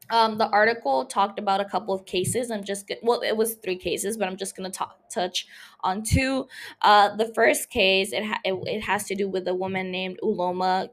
[0.10, 2.52] um, the article talked about a couple of cases.
[2.52, 5.48] I'm just well, it was three cases, but I'm just gonna talk, touch
[5.82, 6.48] on two.
[6.82, 10.20] Uh, the first case it, ha- it it has to do with a woman named
[10.24, 10.90] Uloma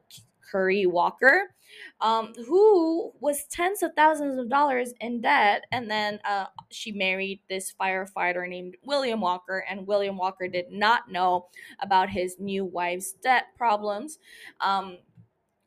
[0.50, 1.55] Curry Walker,
[2.00, 7.40] um, who was tens of thousands of dollars in debt, and then uh, she married
[7.48, 11.48] this firefighter named William Walker, and William Walker did not know
[11.81, 14.18] about his new wife's debt problems.
[14.61, 14.98] Um,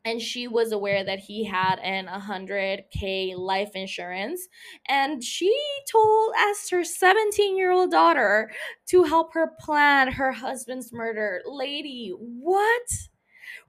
[0.07, 4.47] and she was aware that he had an 100k life insurance
[4.87, 5.53] and she
[5.91, 8.49] told asked her 17 year old daughter
[8.85, 12.87] to help her plan her husband's murder lady what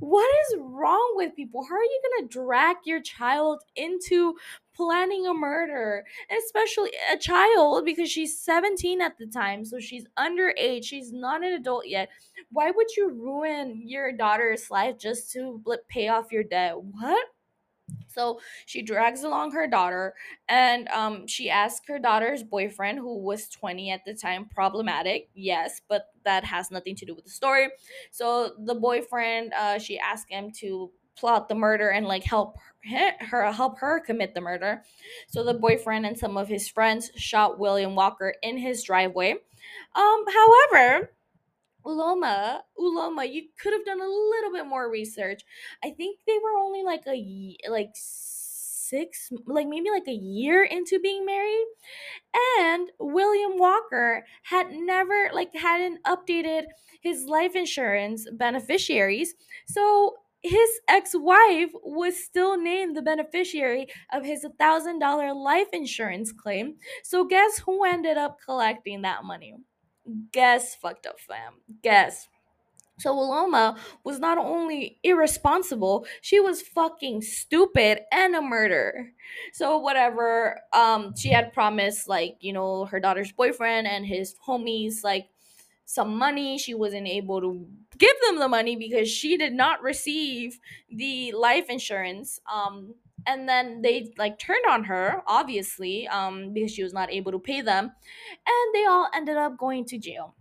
[0.00, 1.64] what is wrong with people?
[1.64, 4.36] How are you going to drag your child into
[4.78, 6.04] planning a murder?
[6.46, 10.84] Especially a child because she's 17 at the time, so she's underage.
[10.84, 12.08] She's not an adult yet.
[12.50, 16.80] Why would you ruin your daughter's life just to pay off your debt?
[16.80, 17.26] What?
[18.08, 20.14] So she drags along her daughter
[20.48, 25.28] and um, she asks her daughter's boyfriend, who was 20 at the time, problematic.
[25.34, 27.68] Yes, but that has nothing to do with the story.
[28.10, 32.56] So the boyfriend, uh, she asked him to plot the murder and like help
[32.88, 34.82] her, help her commit the murder.
[35.28, 39.36] So the boyfriend and some of his friends shot William Walker in his driveway.
[39.94, 41.12] Um, however,
[41.84, 45.42] Uloma, Uloma, you could have done a little bit more research.
[45.82, 50.98] I think they were only like a like six, like maybe like a year into
[50.98, 51.66] being married,
[52.60, 56.64] and William Walker had never like hadn't updated
[57.00, 59.34] his life insurance beneficiaries,
[59.66, 66.76] so his ex-wife was still named the beneficiary of his thousand dollar life insurance claim.
[67.02, 69.54] So guess who ended up collecting that money?
[70.32, 71.54] Guess fucked up fam.
[71.82, 72.28] Guess.
[72.98, 79.10] So Uloma was not only irresponsible, she was fucking stupid and a murderer.
[79.52, 85.04] So whatever, um, she had promised like, you know, her daughter's boyfriend and his homies
[85.04, 85.28] like
[85.88, 86.58] some money.
[86.58, 90.58] She wasn't able to give them the money because she did not receive
[90.92, 92.40] the life insurance.
[92.52, 92.94] Um,
[93.26, 97.38] and then they like turned on her, obviously, um, because she was not able to
[97.38, 100.34] pay them, and they all ended up going to jail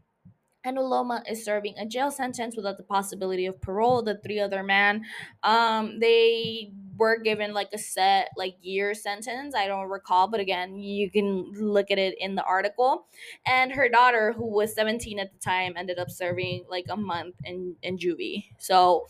[0.66, 4.04] and Uloma is serving a jail sentence without the possibility of parole.
[4.04, 5.06] The three other men,
[5.44, 9.56] um, they were given like a set like year sentence.
[9.56, 13.08] I don't recall, but again, you can look at it in the article.
[13.46, 17.36] And her daughter, who was 17 at the time, ended up serving like a month
[17.44, 18.46] in in juvie.
[18.60, 19.08] So,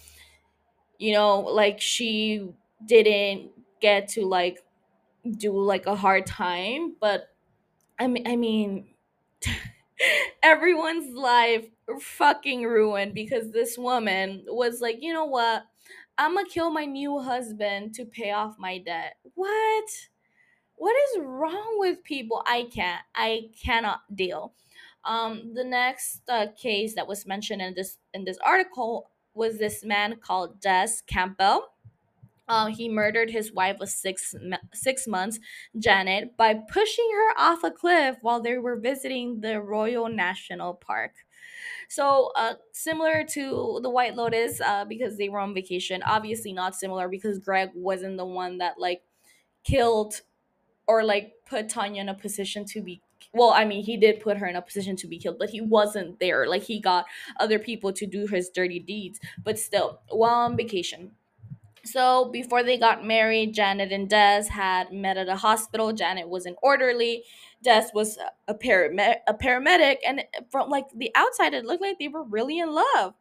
[0.97, 2.49] you know, like she
[2.85, 4.59] didn't get to like
[5.37, 7.29] do like a hard time, but
[7.99, 8.89] I mean, I mean.
[10.43, 11.65] everyone's life
[11.99, 15.65] fucking ruined because this woman was like, you know what?
[16.17, 19.17] I'm gonna kill my new husband to pay off my debt.
[19.35, 19.85] What?
[20.75, 22.43] What is wrong with people?
[22.45, 23.01] I can't.
[23.15, 24.53] I cannot deal.
[25.05, 29.83] Um, the next uh, case that was mentioned in this in this article was this
[29.83, 31.67] man called Des Campbell.
[32.49, 34.33] Uh, he murdered his wife of six
[34.73, 35.39] six months,
[35.77, 41.11] Janet, by pushing her off a cliff while they were visiting the Royal National Park.
[41.89, 46.03] So, uh, similar to the White Lotus, uh, because they were on vacation.
[46.03, 49.01] Obviously, not similar because Greg wasn't the one that like
[49.63, 50.21] killed
[50.87, 53.01] or like put Tanya in a position to be.
[53.33, 55.61] Well, I mean, he did put her in a position to be killed, but he
[55.61, 56.47] wasn't there.
[56.47, 57.05] Like he got
[57.39, 59.19] other people to do his dirty deeds.
[59.43, 61.11] But still, while on vacation,
[61.87, 65.93] so before they got married, Janet and Des had met at a hospital.
[65.93, 67.23] Janet was an orderly.
[67.63, 72.07] Des was a, param- a paramedic, and from like the outside, it looked like they
[72.07, 73.13] were really in love.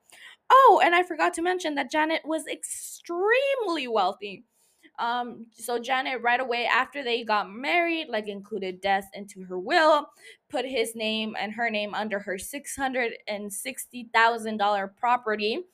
[0.51, 4.45] Oh, and I forgot to mention that Janet was extremely wealthy.
[4.99, 10.07] Um, so Janet right away after they got married, like included Des into her will,
[10.49, 15.65] put his name and her name under her six hundred and sixty thousand dollar property,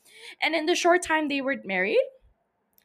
[0.41, 2.03] and in the short time they were married,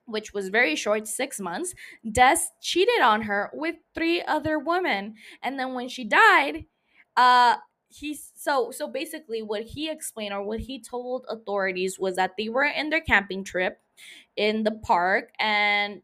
[0.08, 1.74] which was very short, six months,
[2.10, 5.16] Des cheated on her with three other women.
[5.44, 6.66] And then when she died,
[7.16, 7.58] uh,
[7.90, 12.50] he's so so basically what he explained or what he told authorities was that they
[12.50, 13.80] were in their camping trip
[14.36, 16.02] in the park and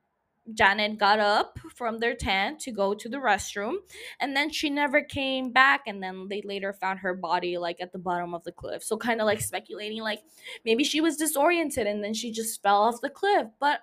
[0.54, 3.76] Janet got up from their tent to go to the restroom
[4.20, 7.94] and then she never came back and then they later found her body like at
[7.94, 8.84] the bottom of the cliff.
[8.84, 10.20] So kind of like speculating like
[10.66, 13.48] maybe she was disoriented and then she just fell off the cliff.
[13.60, 13.80] But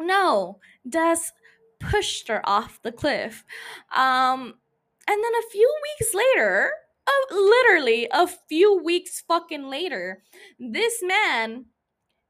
[0.00, 0.58] no,
[0.88, 1.16] Des
[1.78, 3.44] pushed her off the cliff.
[3.94, 4.54] Um,
[5.08, 6.72] and then a few weeks later,
[7.06, 10.22] uh, literally a few weeks fucking later,
[10.58, 11.66] this man,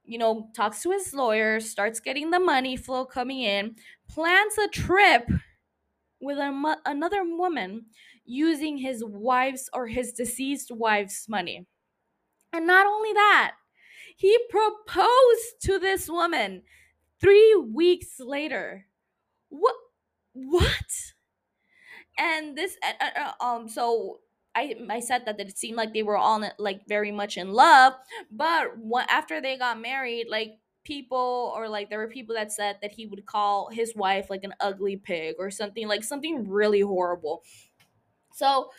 [0.04, 3.76] you know, talks to his lawyer, starts getting the money flow coming in,
[4.08, 5.28] plans a trip
[6.20, 7.86] with a, another woman
[8.24, 11.66] using his wife's or his deceased wife's money.
[12.52, 13.52] And not only that,
[14.16, 16.62] he proposed to this woman
[17.20, 18.86] three weeks later.
[19.48, 19.76] What?
[20.32, 21.12] What?
[22.18, 24.20] And this, uh, uh, uh, um, so
[24.54, 27.94] I I said that it seemed like they were all like very much in love,
[28.30, 32.78] but what after they got married, like people or like there were people that said
[32.82, 36.80] that he would call his wife like an ugly pig or something like something really
[36.80, 37.42] horrible.
[38.32, 38.70] So,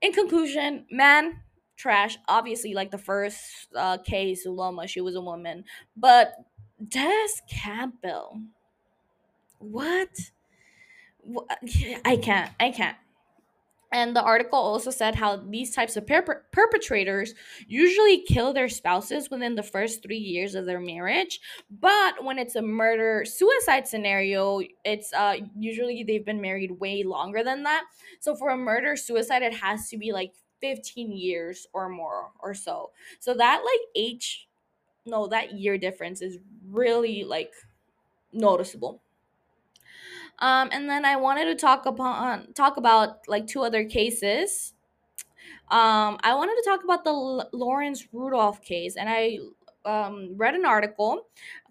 [0.00, 1.40] in conclusion, man,
[1.76, 2.18] trash.
[2.28, 3.40] Obviously, like the first
[3.76, 5.64] uh, case, Uloma, she was a woman,
[5.96, 6.34] but
[6.88, 8.40] Des Campbell.
[9.58, 10.08] What?
[12.04, 12.50] I can't.
[12.58, 12.96] I can't.
[13.92, 17.34] And the article also said how these types of per- perpetrators
[17.68, 21.40] usually kill their spouses within the first three years of their marriage.
[21.70, 27.44] But when it's a murder suicide scenario, it's uh, usually they've been married way longer
[27.44, 27.84] than that.
[28.20, 32.54] So for a murder suicide, it has to be like 15 years or more or
[32.54, 32.92] so.
[33.20, 34.48] So that like age
[35.06, 36.38] no, that year difference is
[36.68, 37.52] really like
[38.32, 39.02] noticeable.
[40.38, 44.74] Um, and then I wanted to talk upon talk about like two other cases.
[45.70, 49.38] Um, I wanted to talk about the L- Lawrence Rudolph case, and I
[49.84, 51.26] um, read an article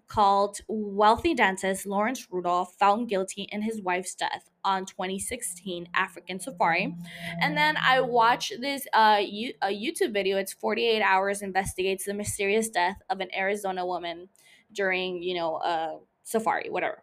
[0.08, 6.94] called Wealthy Dentist Lawrence Rudolph Found Guilty in His Wife's Death on 2016 African Safari.
[7.40, 10.38] And then I watched this uh, U- a YouTube video.
[10.38, 14.28] It's 48 hours investigates the mysterious death of an Arizona woman
[14.72, 17.02] during, you know, a safari, whatever.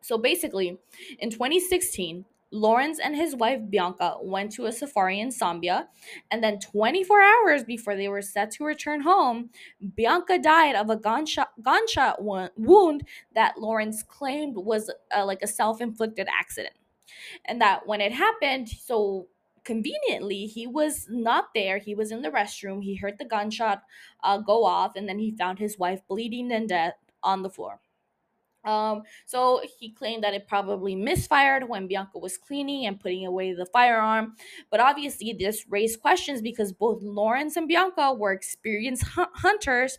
[0.00, 0.78] So basically,
[1.18, 5.88] in 2016, Lawrence and his wife Bianca went to a safari in Zambia,
[6.30, 9.50] and then 24 hours before they were set to return home,
[9.96, 16.74] Bianca died of a gunshot gunshot wound that Lawrence claimed was like a self-inflicted accident.
[17.44, 19.28] And that when it happened, so
[19.64, 21.78] conveniently he was not there.
[21.78, 22.82] He was in the restroom.
[22.82, 23.82] He heard the gunshot
[24.22, 27.80] uh, go off and then he found his wife bleeding and dead on the floor
[28.64, 33.52] um, so he claimed that it probably misfired when Bianca was cleaning and putting away
[33.52, 34.34] the firearm.
[34.70, 39.98] But obviously, this raised questions because both Lawrence and Bianca were experienced hunters,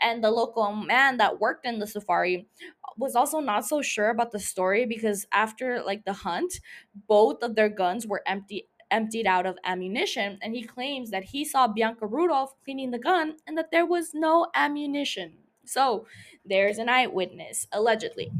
[0.00, 2.48] and the local man that worked in the safari
[2.96, 6.60] was also not so sure about the story because after like the hunt,
[7.06, 11.44] both of their guns were empty emptied out of ammunition and he claims that he
[11.44, 15.34] saw Bianca Rudolph cleaning the gun and that there was no ammunition.
[15.64, 16.06] So,
[16.50, 18.30] there's an eyewitness, allegedly.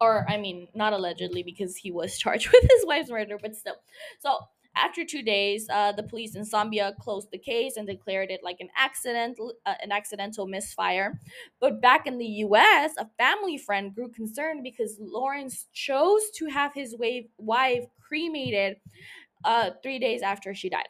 [0.00, 3.76] Or, I mean, not allegedly because he was charged with his wife's murder, but still.
[4.20, 4.38] So,
[4.76, 8.58] after two days, uh, the police in Zambia closed the case and declared it like
[8.60, 11.20] an accident, uh, an accidental misfire.
[11.60, 16.72] But back in the U.S., a family friend grew concerned because Lawrence chose to have
[16.74, 16.94] his
[17.38, 18.76] wife cremated
[19.44, 20.88] uh, three days after she died.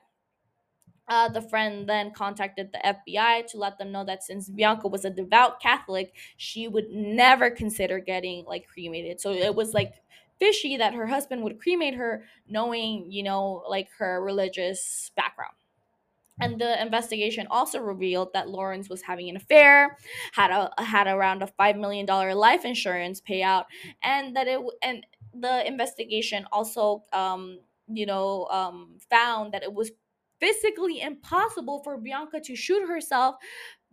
[1.08, 5.04] Uh, the friend then contacted the FBI to let them know that since Bianca was
[5.04, 9.20] a devout Catholic, she would never consider getting like cremated.
[9.20, 9.94] So it was like
[10.38, 15.54] fishy that her husband would cremate her, knowing, you know, like her religious background.
[16.40, 19.96] And the investigation also revealed that Lawrence was having an affair,
[20.32, 23.64] had a had around a five million dollar life insurance payout,
[24.04, 25.04] and that it and
[25.34, 29.90] the investigation also, um, you know, um, found that it was
[30.40, 33.36] physically impossible for Bianca to shoot herself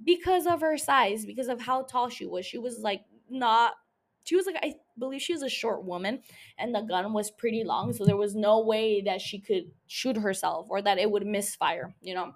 [0.04, 2.46] because of her size, because of how tall she was.
[2.46, 3.74] She was like not
[4.26, 6.22] she was like I believe she was a short woman
[6.58, 10.18] and the gun was pretty long, so there was no way that she could shoot
[10.18, 12.34] herself or that it would misfire, you know.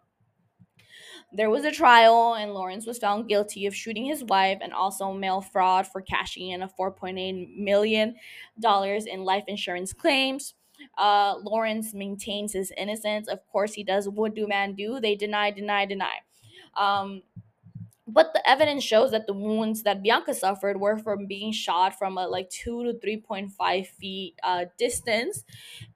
[1.31, 5.13] There was a trial, and Lawrence was found guilty of shooting his wife and also
[5.13, 8.15] mail fraud for cashing in a $4.8 million
[8.63, 10.55] in life insurance claims.
[10.97, 13.27] Uh, Lawrence maintains his innocence.
[13.27, 14.09] Of course, he does.
[14.09, 14.99] What do man do?
[14.99, 16.17] They deny, deny, deny.
[16.75, 17.23] Um,
[18.07, 22.17] but the evidence shows that the wounds that Bianca suffered were from being shot from
[22.17, 25.43] a like two to three point five feet uh, distance,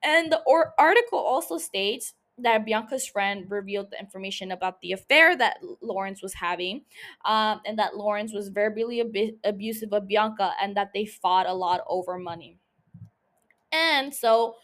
[0.04, 5.36] and the or- article also states that Bianca's friend revealed the information about the affair
[5.38, 6.82] that Lawrence was having,
[7.26, 11.54] um, and that Lawrence was verbally ab- abusive of Bianca, and that they fought a
[11.54, 12.58] lot over money.
[13.72, 14.56] And so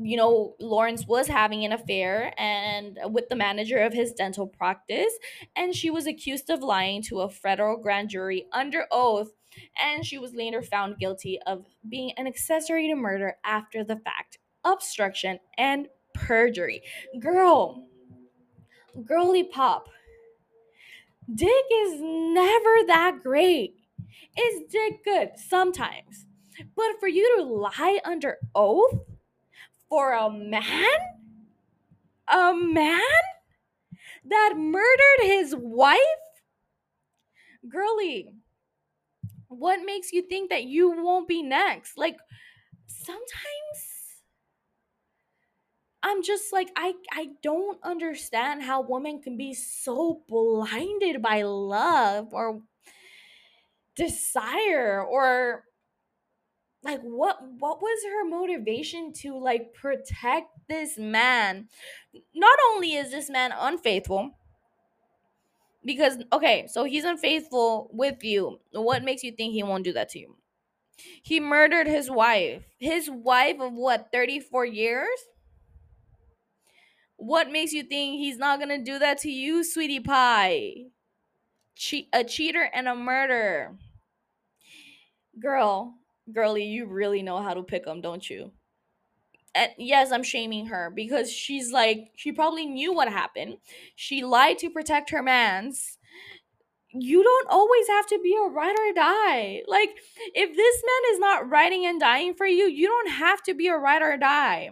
[0.00, 5.12] you know, Lawrence was having an affair and with the manager of his dental practice,
[5.56, 9.30] and she was accused of lying to a federal grand jury under oath,
[9.82, 14.38] and she was later found guilty of being an accessory to murder after the fact,
[14.64, 16.82] obstruction, and perjury.
[17.18, 17.86] Girl,
[19.04, 19.88] girly pop.
[21.34, 23.76] Dick is never that great.
[24.38, 25.30] Is dick good?
[25.36, 26.26] Sometimes.
[26.76, 29.00] But for you to lie under oath
[29.94, 30.98] for a man?
[32.26, 33.00] A man
[34.24, 36.00] that murdered his wife?
[37.68, 38.30] Girly,
[39.46, 41.96] what makes you think that you won't be next?
[41.96, 42.16] Like,
[42.88, 43.78] sometimes
[46.02, 52.30] I'm just like I I don't understand how women can be so blinded by love
[52.32, 52.62] or
[53.94, 55.62] desire or
[56.84, 61.68] like what what was her motivation to like protect this man?
[62.34, 64.32] Not only is this man unfaithful
[65.84, 68.60] because okay so he's unfaithful with you.
[68.72, 70.36] What makes you think he won't do that to you?
[71.22, 72.64] He murdered his wife.
[72.78, 75.18] His wife of what 34 years?
[77.16, 80.86] What makes you think he's not gonna do that to you sweetie pie?
[81.76, 83.78] Che- a cheater and a murderer.
[85.38, 85.94] Girl
[86.32, 88.52] girly, you really know how to pick them, don't you?
[89.54, 93.58] And yes, I'm shaming her because she's like, she probably knew what happened.
[93.94, 95.98] She lied to protect her man's.
[96.92, 99.62] You don't always have to be a ride or die.
[99.66, 99.90] Like,
[100.34, 103.68] if this man is not riding and dying for you, you don't have to be
[103.68, 104.70] a ride or die.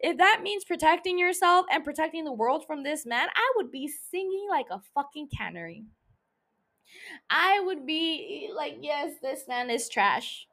[0.00, 3.88] If that means protecting yourself and protecting the world from this man, I would be
[3.88, 5.84] singing like a fucking canary.
[7.28, 10.46] I would be like, yes, this man is trash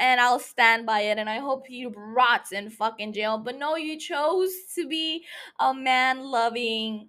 [0.00, 3.38] and I'll stand by it and I hope he rots in fucking jail.
[3.38, 5.26] But no, you chose to be
[5.60, 7.08] a man loving,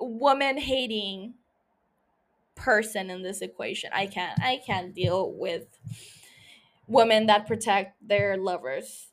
[0.00, 1.34] woman hating
[2.56, 3.90] person in this equation.
[3.94, 5.66] I can't I can't deal with
[6.88, 9.06] women that protect their lovers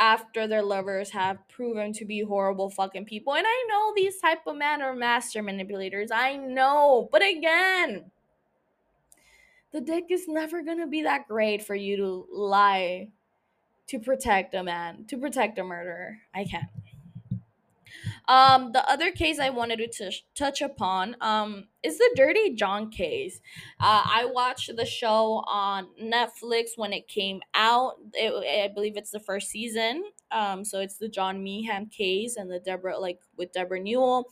[0.00, 3.34] after their lovers have proven to be horrible fucking people.
[3.34, 6.10] And I know these type of men are master manipulators.
[6.10, 7.08] I know.
[7.12, 8.10] But again,
[9.72, 13.08] the dick is never to be that great for you to lie
[13.86, 16.18] to protect a man, to protect a murderer.
[16.34, 16.66] I can't.
[18.28, 22.90] Um, the other case I wanted to touch, touch upon um, is the Dirty John
[22.90, 23.40] case.
[23.80, 27.94] Uh, I watched the show on Netflix when it came out.
[28.14, 30.04] It, I believe it's the first season.
[30.30, 34.30] Um, so it's the John Meehan case and the Deborah, like with Deborah Newell.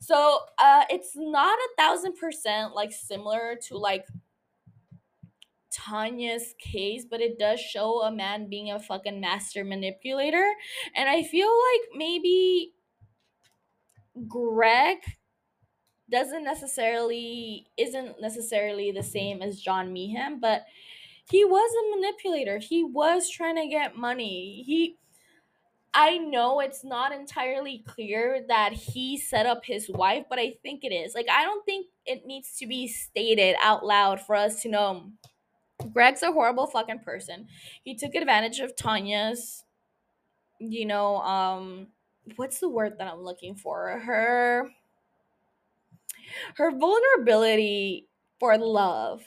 [0.00, 4.06] So uh, it's not a thousand percent like similar to like
[5.74, 10.52] Tanya's case, but it does show a man being a fucking master manipulator.
[10.94, 12.72] And I feel like maybe
[14.28, 14.98] Greg
[16.10, 20.64] doesn't necessarily isn't necessarily the same as John Meehan, but
[21.30, 22.58] he was a manipulator.
[22.58, 24.62] He was trying to get money.
[24.66, 24.98] He
[25.96, 30.82] I know it's not entirely clear that he set up his wife, but I think
[30.82, 31.14] it is.
[31.14, 35.12] Like I don't think it needs to be stated out loud for us to know
[35.92, 37.48] Greg's a horrible fucking person.
[37.84, 39.64] He took advantage of Tanya's
[40.60, 41.88] you know, um
[42.36, 43.98] what's the word that I'm looking for?
[44.00, 44.70] Her
[46.56, 48.06] her vulnerability
[48.40, 49.22] for love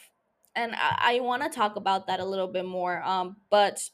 [0.55, 3.89] and i, I want to talk about that a little bit more um but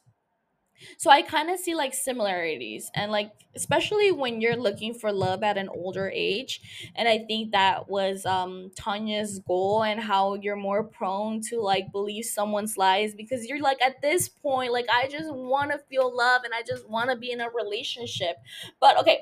[0.97, 5.43] so i kind of see like similarities and like especially when you're looking for love
[5.43, 10.55] at an older age and i think that was um tanya's goal and how you're
[10.55, 15.07] more prone to like believe someone's lies because you're like at this point like i
[15.07, 18.37] just want to feel love and i just want to be in a relationship.
[18.79, 19.21] But okay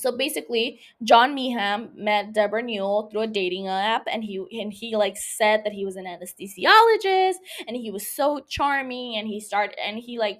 [0.00, 4.96] so basically, John Meehan met Deborah Newell through a dating app, and he and he
[4.96, 7.34] like said that he was an anesthesiologist,
[7.68, 10.38] and he was so charming, and he started and he like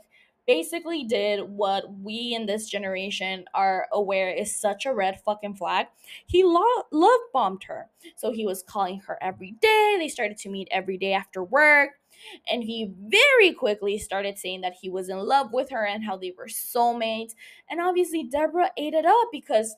[0.51, 5.87] basically did what we in this generation are aware is such a red fucking flag.
[6.27, 9.95] He lo- love bombed her, so he was calling her every day.
[9.97, 11.91] They started to meet every day after work.
[12.51, 16.17] And he very quickly started saying that he was in love with her and how
[16.17, 17.35] they were soulmates.
[17.71, 19.77] And obviously, Deborah ate it up because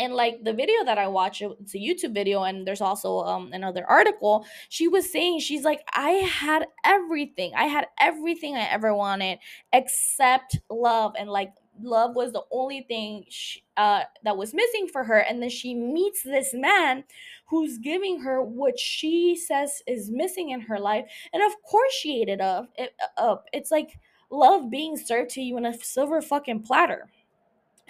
[0.00, 3.52] and like the video that i watched it's a youtube video and there's also um
[3.52, 4.46] another article.
[4.68, 7.52] She was saying she's like i had everything.
[7.54, 9.38] I had everything i ever wanted
[9.72, 15.02] except love and like love was the only thing she, uh, that was missing for
[15.04, 15.18] her.
[15.18, 17.04] And then she meets this man
[17.46, 21.06] who's giving her what she says is missing in her life.
[21.32, 23.46] And of course she ate it up, it, up.
[23.52, 23.98] it's like
[24.30, 27.08] love being served to you in a silver fucking platter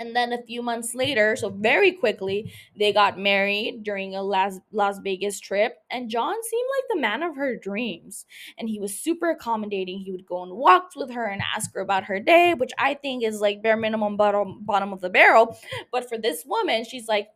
[0.00, 4.58] and then a few months later so very quickly they got married during a las,
[4.72, 5.76] las vegas trip.
[5.90, 8.26] And john seemed like the man of her dreams.
[8.58, 10.00] And he was super accommodating.
[10.00, 12.94] He would go on walks with her and ask her about her day which i
[12.94, 15.56] think is like bare minimum bottom bottom of the barrel.
[15.92, 17.28] But for this woman she's like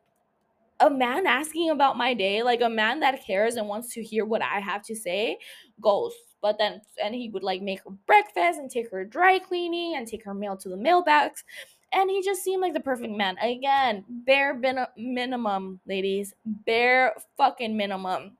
[0.80, 4.24] a man asking about my day like a man that cares and wants to hear
[4.24, 5.38] what i have to say
[5.80, 6.12] goes.
[6.40, 10.06] But then and he would like make her breakfast and take her dry cleaning and
[10.06, 11.44] take her mail to the mailbox
[11.94, 13.36] and he just seemed like the perfect man.
[13.38, 18.36] Again, bare bin- minimum, ladies, bare fucking minimum.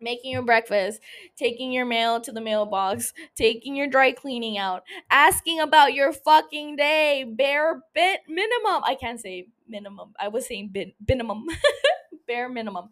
[0.00, 1.00] Making your breakfast,
[1.36, 6.76] taking your mail to the mailbox, taking your dry cleaning out, asking about your fucking
[6.76, 8.82] day, bare bit minimum.
[8.84, 10.12] I can't say minimum.
[10.20, 11.46] I was saying bit minimum,
[12.26, 12.90] bare minimum.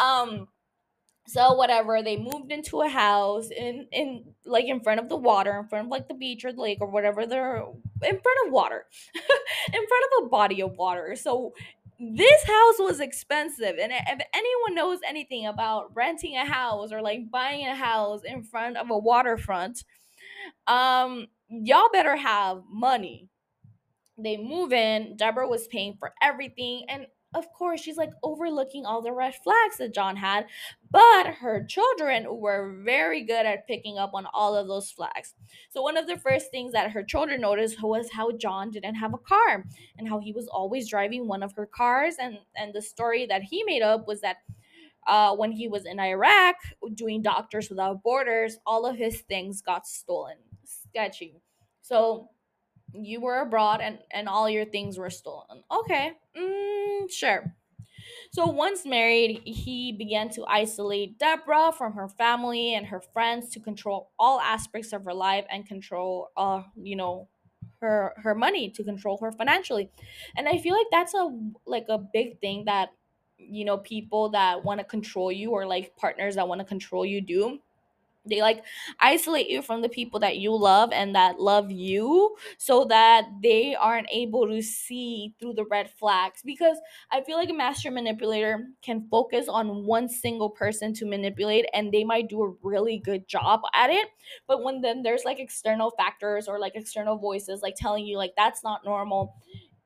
[0.00, 0.48] Um,
[1.26, 5.58] so whatever they moved into a house in in like in front of the water
[5.58, 7.62] in front of like the beach or the lake or whatever they're
[8.02, 11.14] in front of water in front of a body of water.
[11.16, 11.52] So
[12.00, 17.30] this house was expensive and if anyone knows anything about renting a house or like
[17.30, 19.84] buying a house in front of a waterfront
[20.66, 23.28] um y'all better have money.
[24.18, 29.00] They move in deborah was paying for everything and of course, she's like overlooking all
[29.00, 30.46] the red flags that John had,
[30.90, 35.34] but her children were very good at picking up on all of those flags.
[35.70, 39.14] So, one of the first things that her children noticed was how John didn't have
[39.14, 39.64] a car
[39.96, 42.16] and how he was always driving one of her cars.
[42.20, 44.38] And, and the story that he made up was that
[45.06, 46.56] uh, when he was in Iraq
[46.94, 50.36] doing Doctors Without Borders, all of his things got stolen.
[50.64, 51.40] Sketchy.
[51.80, 52.28] So,
[52.94, 55.62] you were abroad and and all your things were stolen.
[55.70, 57.54] Okay mm, sure.
[58.32, 63.60] So once married he began to isolate deborah from her family and her friends to
[63.60, 67.28] control all aspects of her life and control uh you know
[67.80, 69.90] her her money to control her financially.
[70.36, 71.28] And i feel like that's a
[71.66, 72.90] like a big thing that
[73.38, 77.04] you know people that want to control you or like partners that want to control
[77.04, 77.58] you do
[78.24, 78.64] they like
[79.00, 83.74] isolate you from the people that you love and that love you so that they
[83.74, 86.40] aren't able to see through the red flags.
[86.44, 86.78] Because
[87.10, 91.92] i feel like a master manipulator can focus on one single person to manipulate and
[91.92, 94.08] they might do a really good job at it.
[94.46, 98.32] But when then there's like external factors or like external voices like telling you like
[98.36, 99.34] that's not normal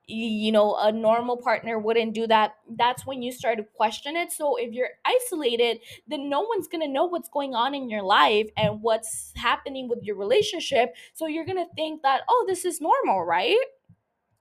[0.07, 4.31] you know a normal partner wouldn't do that that's when you start to question it.
[4.31, 8.03] So if you're isolated then no one's going to know what's going on in your
[8.03, 10.95] life and what's happening with your relationship.
[11.13, 13.57] So you're going to think that oh this is normal right?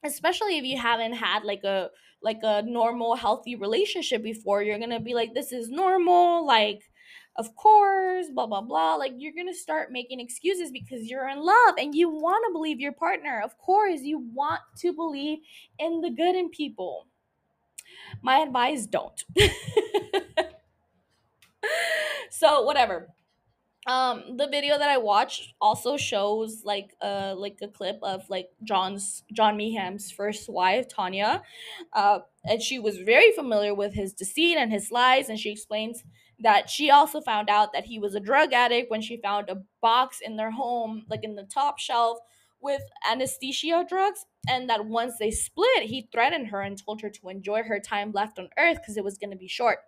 [0.05, 1.91] Especially if you haven't had like a
[2.23, 6.83] like a normal healthy relationship before you're going to be like this is normal like
[7.39, 8.95] of course, blah, blah, blah.
[8.97, 12.53] Like, you're going to start making excuses because you're in love and you want to
[12.53, 13.41] believe your partner.
[13.45, 15.39] Of course, you want to believe
[15.79, 17.07] in the good in people.
[18.23, 19.25] My advice don't.
[22.31, 23.09] so, whatever
[23.87, 28.49] um the video that i watched also shows like uh like a clip of like
[28.65, 31.43] john's john meehan's first wife tanya
[31.93, 36.03] uh and she was very familiar with his deceit and his lies and she explains
[36.41, 39.63] that she also found out that he was a drug addict when she found a
[39.81, 42.19] box in their home like in the top shelf
[42.61, 47.29] with anesthesia drugs and that once they split he threatened her and told her to
[47.29, 49.79] enjoy her time left on earth because it was going to be short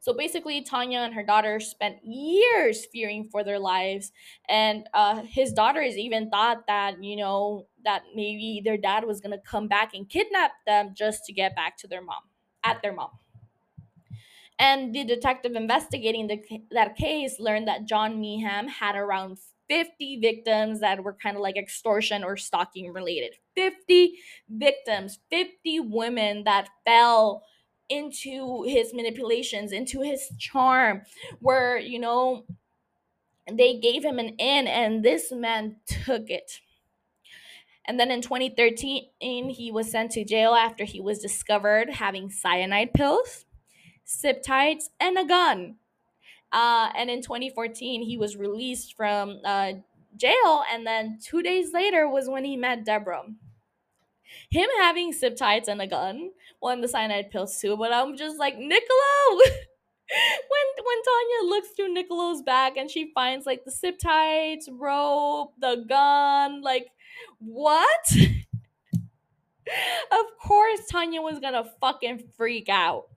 [0.00, 4.12] so basically, Tanya and her daughter spent years fearing for their lives.
[4.48, 9.32] And uh, his daughters even thought that, you know, that maybe their dad was going
[9.32, 12.22] to come back and kidnap them just to get back to their mom,
[12.64, 13.10] at their mom.
[14.58, 16.42] And the detective investigating the,
[16.72, 19.38] that case learned that John Meehan had around
[19.68, 23.34] 50 victims that were kind of like extortion or stalking related.
[23.54, 24.14] 50
[24.48, 27.44] victims, 50 women that fell
[27.88, 31.02] into his manipulations, into his charm,
[31.40, 32.44] where, you know,
[33.50, 36.60] they gave him an in and this man took it.
[37.86, 39.08] And then in 2013,
[39.48, 43.46] he was sent to jail after he was discovered having cyanide pills,
[44.08, 45.76] peptides, and a gun.
[46.50, 49.72] Uh, and in 2014, he was released from uh,
[50.16, 50.62] jail.
[50.72, 53.24] And then two days later was when he met Deborah
[54.50, 56.30] him having peptides and a gun,
[56.62, 57.76] and the cyanide pills too.
[57.76, 59.36] But I'm just like Niccolo.
[60.08, 65.54] when when Tanya looks through Niccolo's bag and she finds like the sip tights, rope,
[65.58, 66.88] the gun, like
[67.38, 68.12] what?
[70.12, 73.08] of course, Tanya was gonna fucking freak out.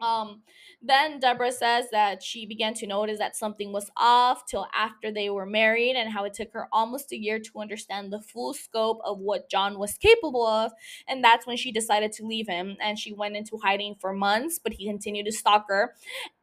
[0.00, 0.42] Um,
[0.82, 5.28] then Deborah says that she began to notice that something was off till after they
[5.28, 9.00] were married and how it took her almost a year to understand the full scope
[9.04, 10.72] of what John was capable of.
[11.06, 14.58] And that's when she decided to leave him and she went into hiding for months,
[14.58, 15.94] but he continued to stalk her.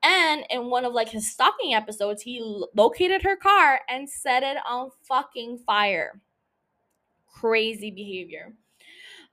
[0.03, 2.39] And in one of like his stalking episodes, he
[2.75, 6.21] located her car and set it on fucking fire.
[7.27, 8.53] Crazy behavior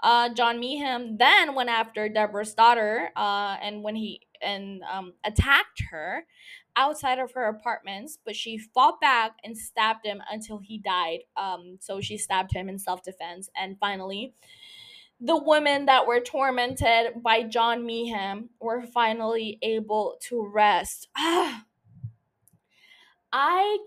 [0.05, 5.83] uh, John Meehan then went after Deborah's daughter, uh, and when he and um, attacked
[5.91, 6.27] her
[6.77, 11.21] outside of her apartments, but she fought back and stabbed him until he died.
[11.39, 14.35] Um, so she stabbed him in self defense, and finally.
[15.21, 21.09] The women that were tormented by John Meehan were finally able to rest.
[21.17, 21.63] I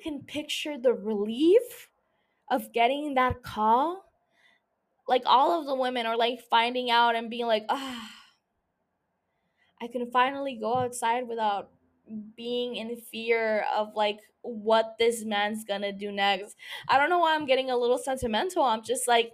[0.02, 1.90] can picture the relief
[2.50, 4.07] of getting that call
[5.08, 8.12] like all of the women are like finding out and being like, ah,
[9.82, 11.72] I can finally go outside without
[12.36, 16.56] being in fear of like what this man's gonna do next.
[16.88, 18.64] I don't know why I'm getting a little sentimental.
[18.64, 19.34] I'm just like,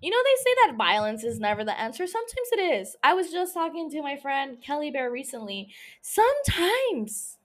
[0.00, 2.06] you know, they say that violence is never the answer.
[2.06, 2.96] Sometimes it is.
[3.02, 5.72] I was just talking to my friend Kelly Bear recently.
[6.00, 7.38] Sometimes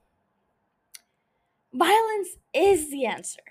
[1.73, 3.49] violence is the answer.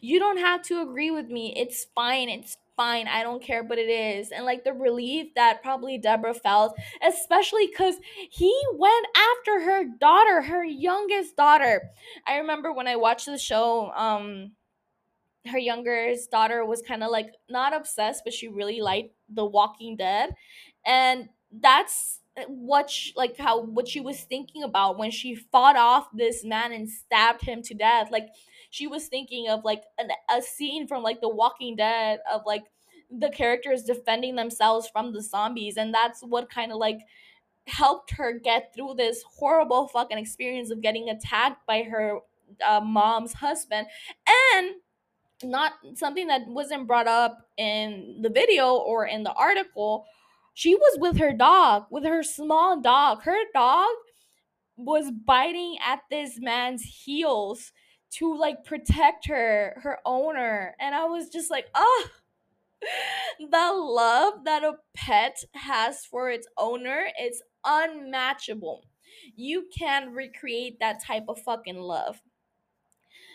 [0.00, 1.54] You don't have to agree with me.
[1.56, 2.28] It's fine.
[2.28, 3.06] It's fine.
[3.08, 4.30] I don't care, but it is.
[4.30, 7.96] And like the relief that probably Deborah felt, especially because
[8.30, 11.90] he went after her daughter, her youngest daughter.
[12.26, 14.52] I remember when I watched the show, um,
[15.46, 19.96] her youngest daughter was kind of like not obsessed, but she really liked The Walking
[19.96, 20.34] Dead.
[20.84, 26.08] And that's what she, like how what she was thinking about when she fought off
[26.14, 28.28] this man and stabbed him to death like
[28.70, 32.64] she was thinking of like an, a scene from like The Walking Dead of like
[33.10, 37.00] the characters defending themselves from the zombies, and that's what kind of like
[37.66, 42.18] helped her get through this horrible fucking experience of getting attacked by her
[42.66, 43.86] uh, mom's husband.
[44.54, 44.70] And
[45.44, 50.04] not something that wasn't brought up in the video or in the article
[50.58, 53.22] she was with her dog with her small dog.
[53.22, 53.94] Her dog
[54.76, 57.70] was biting at this man's heels
[58.10, 60.74] to like protect her, her owner.
[60.80, 62.08] And I was just like, oh,
[63.40, 68.84] the love that a pet has for its owner is unmatchable.
[69.34, 72.20] You can't recreate that type of fucking love.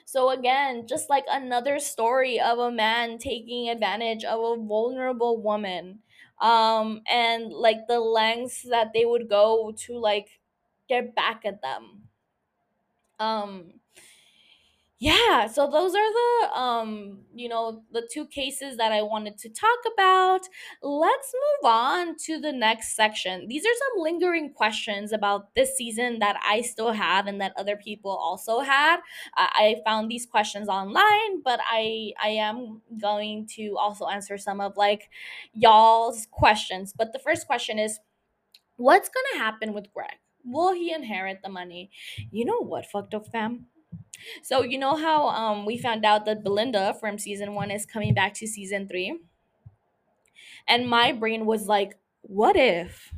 [0.06, 6.00] So again, just like another story of a man taking advantage of a vulnerable woman.
[6.42, 10.42] Um and like the lengths that they would go to like
[10.90, 12.10] get back at them.
[13.20, 13.80] Um
[15.04, 19.50] yeah so those are the um you know the two cases that i wanted to
[19.50, 20.42] talk about.
[20.82, 23.48] Let's move on to the next section.
[23.48, 27.76] These are some lingering questions about this season that i still have and that other
[27.76, 28.98] people also had.
[29.38, 34.62] Uh, i found these questions online but i i am going to also answer some
[34.62, 35.10] of like
[35.54, 36.94] y'all's questions.
[36.98, 38.00] But the first question is
[38.78, 40.18] what's gonna happen with greg?
[40.46, 41.92] Will he inherit the money?
[42.32, 43.68] You know what fucked up fam
[44.44, 48.14] so you know how um we found out that Belinda from season one is coming
[48.14, 49.18] back to season three,
[50.68, 53.14] and my brain was like, what if,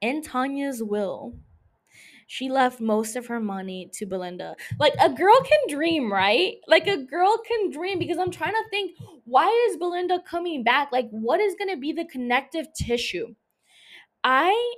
[0.00, 1.34] in Tanya's will,
[2.26, 4.56] she left most of her money to Belinda?
[4.78, 6.56] Like a girl can dream, right?
[6.66, 10.90] Like a girl can dream because I'm trying to think, why is Belinda coming back?
[10.92, 13.34] Like what is gonna be the connective tissue?
[14.24, 14.74] I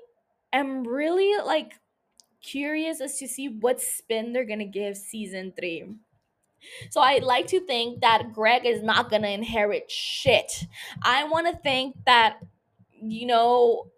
[0.52, 1.74] am really like
[2.42, 5.84] curious as to see what spin they're gonna give season three.
[6.90, 10.64] So I like to think that Greg is not to inherit shit.
[11.02, 12.38] I want to think that,
[13.00, 13.90] you know,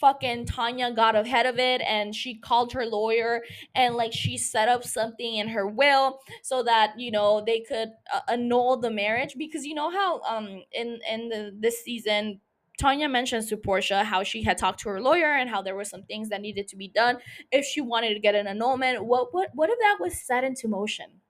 [0.00, 3.42] fucking Tanya got ahead of it and she called her lawyer
[3.74, 7.90] and like she set up something in her will so that you know they could
[8.12, 12.40] uh, annul the marriage because you know how um in in the this season
[12.80, 15.84] Tanya mentions to Portia how she had talked to her lawyer and how there were
[15.84, 17.18] some things that needed to be done
[17.52, 19.04] if she wanted to get an annulment.
[19.04, 21.20] What what what if that was set into motion?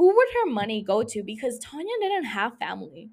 [0.00, 1.22] who would her money go to?
[1.22, 3.10] Because Tanya didn't have family.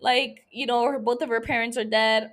[0.00, 2.32] Like, you know, her both of her parents are dead.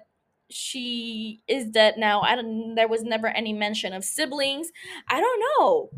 [0.50, 2.22] She is dead now.
[2.22, 4.72] I don't there was never any mention of siblings.
[5.08, 5.90] I don't know.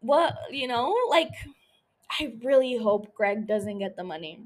[0.00, 1.30] What, you know, like
[2.20, 4.44] I really hope Greg doesn't get the money.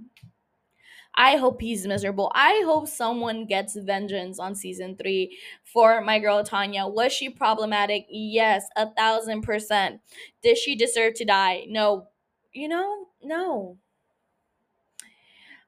[1.17, 2.31] I hope he's miserable.
[2.35, 6.87] I hope someone gets vengeance on season three for my girl Tanya.
[6.87, 8.07] Was she problematic?
[8.09, 10.01] Yes, a thousand percent.
[10.43, 11.67] Did she deserve to die?
[11.69, 12.09] No
[12.53, 13.79] you know, no.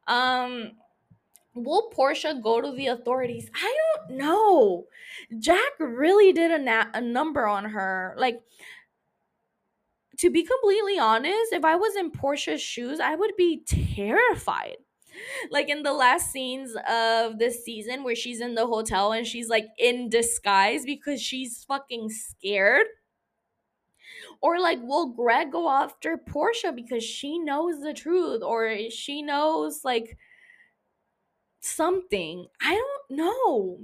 [0.07, 0.73] Um,
[1.55, 3.51] will Portia go to the authorities?
[3.55, 3.77] I
[4.07, 4.87] don't know.
[5.39, 8.15] Jack really did a, na- a number on her.
[8.19, 8.41] Like,
[10.19, 14.77] to be completely honest, if I was in Portia's shoes, I would be terrified.
[15.51, 19.49] Like in the last scenes of this season where she's in the hotel and she's
[19.49, 22.87] like in disguise because she's fucking scared
[24.41, 29.85] or like, will Greg go after Portia because she knows the truth or she knows
[29.85, 30.17] like
[31.61, 32.49] something?
[32.61, 33.81] I don't know.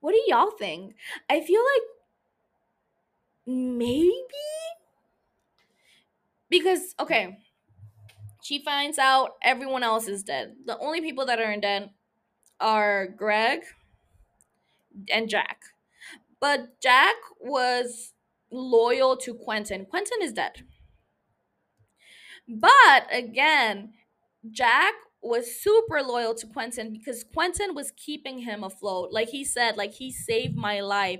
[0.00, 0.94] What do y'all think?
[1.28, 1.82] I feel like
[3.46, 4.42] maybe
[6.48, 7.38] because okay,
[8.46, 10.54] she finds out everyone else is dead.
[10.66, 11.90] The only people that are in dead
[12.60, 13.62] are Greg
[15.12, 15.62] and Jack.
[16.40, 18.12] But Jack was
[18.52, 19.84] loyal to Quentin.
[19.84, 20.62] Quentin is dead.
[22.46, 23.94] But again,
[24.48, 29.08] Jack was super loyal to Quentin because Quentin was keeping him afloat.
[29.10, 31.18] Like he said, like he saved my life.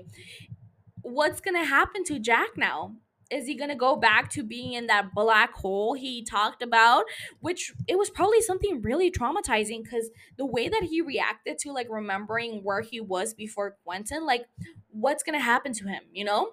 [1.01, 2.95] What's going to happen to Jack now?
[3.29, 7.05] Is he going to go back to being in that black hole he talked about?
[7.39, 11.87] Which it was probably something really traumatizing because the way that he reacted to like
[11.89, 14.45] remembering where he was before Quentin, like
[14.89, 16.51] what's going to happen to him, you know?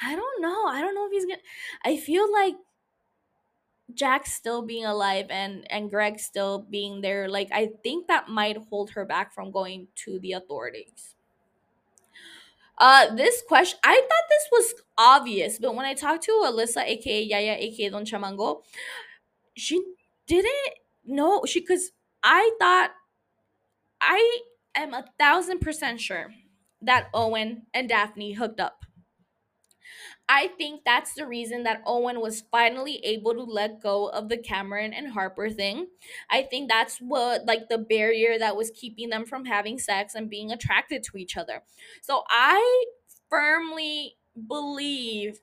[0.00, 0.66] I don't know.
[0.66, 1.90] I don't know if he's going to.
[1.90, 2.54] I feel like
[3.94, 8.58] Jack still being alive and and Greg still being there, like I think that might
[8.68, 11.14] hold her back from going to the authorities.
[12.78, 17.22] Uh, this question, I thought this was obvious, but when I talked to Alyssa, aka
[17.22, 18.62] Yaya, aka Don Chamango,
[19.56, 19.82] she
[20.26, 20.54] didn't
[21.04, 21.90] know she because
[22.22, 22.90] I thought
[24.00, 24.38] I
[24.76, 26.30] am a thousand percent sure
[26.82, 28.84] that Owen and Daphne hooked up.
[30.28, 34.36] I think that's the reason that Owen was finally able to let go of the
[34.36, 35.86] Cameron and Harper thing.
[36.28, 40.28] I think that's what, like, the barrier that was keeping them from having sex and
[40.28, 41.62] being attracted to each other.
[42.02, 42.84] So I
[43.30, 44.16] firmly
[44.46, 45.40] believe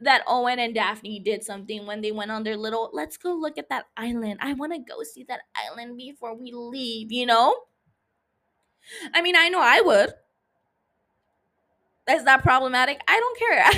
[0.00, 3.58] that Owen and Daphne did something when they went on their little, let's go look
[3.58, 4.38] at that island.
[4.40, 7.54] I want to go see that island before we leave, you know?
[9.12, 10.14] I mean, I know I would.
[12.10, 13.00] Is that problematic?
[13.06, 13.70] I don't care.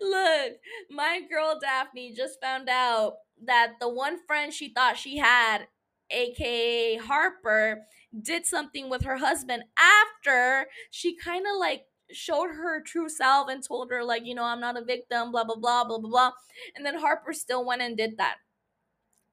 [0.00, 0.52] Look,
[0.90, 5.66] my girl Daphne just found out that the one friend she thought she had,
[6.10, 7.82] aka Harper,
[8.20, 13.62] did something with her husband after she kind of like showed her true self and
[13.66, 16.30] told her like you know i'm not a victim blah blah blah blah blah blah
[16.76, 18.36] and then harper still went and did that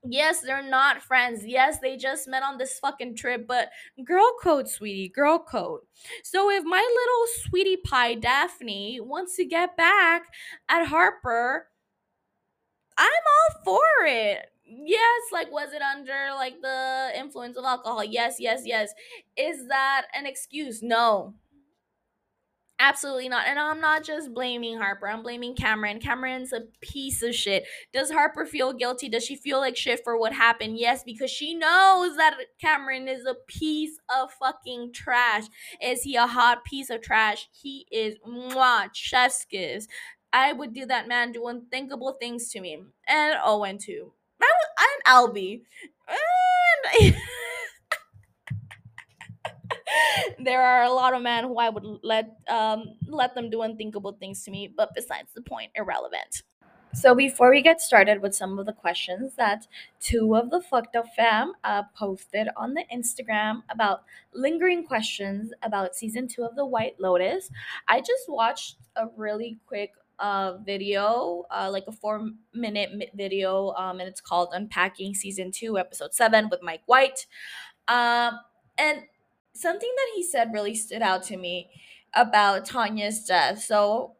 [0.06, 1.45] yes they're not friends.
[1.45, 3.70] Yes they just met on this fucking trip but
[4.06, 5.82] girl code sweetie girl code.
[6.24, 10.24] So if my little sweetie pie daphne wants to get back
[10.70, 11.68] at harper
[12.97, 14.45] i'm all for it.
[14.66, 18.04] Yes like was it under like the influence of alcohol?
[18.04, 18.93] Yes yes yes.
[19.36, 20.82] Is that an excuse?
[20.84, 21.34] No
[22.82, 23.46] Absolutely not.
[23.46, 25.10] And I'm not just blaming Harper.
[25.10, 26.00] I'm blaming Cameron.
[26.00, 27.66] Cameron's a piece of shit.
[27.92, 29.10] Does Harper feel guilty?
[29.10, 30.78] Does she feel like shit for what happened?
[30.78, 35.44] Yes, because she knows that Cameron is a piece of fucking trash.
[35.82, 37.50] Is he a hot piece of trash?
[37.52, 39.88] He is mwah, chef's kiss.
[40.32, 42.82] I would do that man do unthinkable things to me.
[43.08, 44.14] And Owen too.
[44.40, 45.64] And Albie.
[46.08, 47.16] And
[50.40, 54.14] there are a lot of men who I would let um, let them do unthinkable
[54.14, 56.44] things to me, but besides the point, irrelevant.
[56.94, 59.68] So before we get started with some of the questions that
[60.00, 65.96] two of the fucked up fam uh, posted on the Instagram about lingering questions about
[65.96, 67.52] season two of The White Lotus,
[67.88, 74.00] I just watched a really quick uh, video, uh, like a four minute video, um,
[74.00, 77.28] and it's called Unpacking Season Two, Episode Seven with Mike White.
[77.88, 78.40] Um,
[78.78, 79.04] and
[79.62, 81.70] something that he said really stood out to me
[82.14, 83.62] about Tanya's death.
[83.64, 84.16] So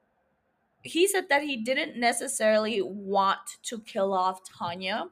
[0.84, 5.06] he said that he didn't necessarily want to kill off Tanya.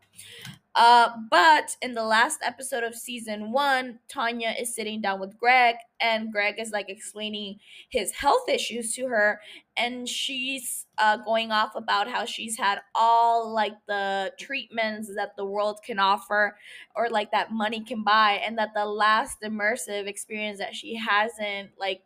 [0.78, 5.76] Uh, but in the last episode of season one, Tanya is sitting down with Greg,
[6.00, 7.58] and Greg is like explaining
[7.90, 9.42] his health issues to her,
[9.76, 15.46] and she's uh, going off about how she's had all like the treatments that the
[15.46, 16.56] world can offer,
[16.96, 21.72] or like that money can buy, and that the last immersive experience that she hasn't
[21.80, 22.04] like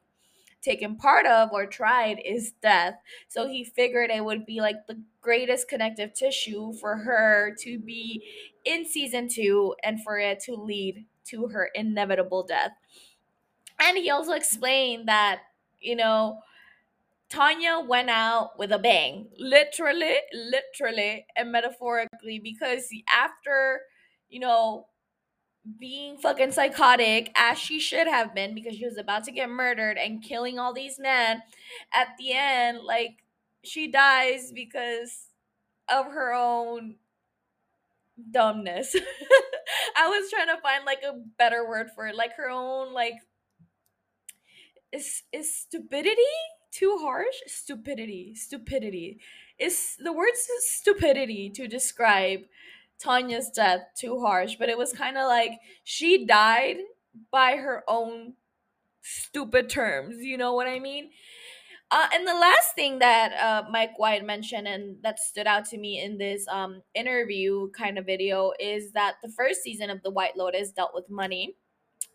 [0.61, 2.95] taken part of or tried is death.
[3.27, 8.23] So he figured it would be like the greatest connective tissue for her to be
[8.65, 12.71] in season two and for it to lead to her inevitable death.
[13.79, 15.41] And he also explained that,
[15.79, 16.39] you know,
[17.29, 23.79] Tanya went out with a bang, literally, literally, and metaphorically, because after,
[24.29, 24.87] you know,
[25.79, 29.97] being fucking psychotic as she should have been because she was about to get murdered
[29.97, 31.43] and killing all these men.
[31.93, 33.23] At the end like
[33.63, 35.27] she dies because
[35.87, 36.95] of her own
[38.31, 38.95] dumbness.
[39.97, 43.15] I was trying to find like a better word for it like her own like
[44.91, 46.21] is is stupidity
[46.71, 47.35] too harsh?
[47.47, 48.33] Stupidity.
[48.35, 49.19] Stupidity.
[49.59, 52.41] Is the word stupidity to describe
[53.01, 56.77] Tanya's death too harsh, but it was kind of like she died
[57.31, 58.33] by her own
[59.01, 60.23] stupid terms.
[60.23, 61.09] You know what I mean?
[61.89, 65.77] Uh, and the last thing that uh, Mike White mentioned and that stood out to
[65.77, 70.09] me in this um, interview kind of video is that the first season of The
[70.09, 71.57] White Lotus dealt with money.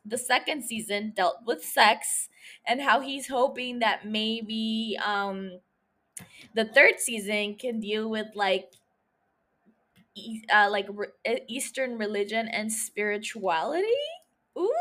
[0.07, 2.31] The second season dealt with sex
[2.67, 5.59] and how he's hoping that maybe um,
[6.55, 8.71] the third season can deal with like
[10.53, 13.87] uh, like re- Eastern religion and spirituality.
[14.59, 14.73] Ooh,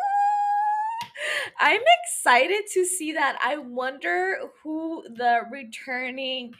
[1.59, 3.37] I'm excited to see that.
[3.41, 6.53] I wonder who the returning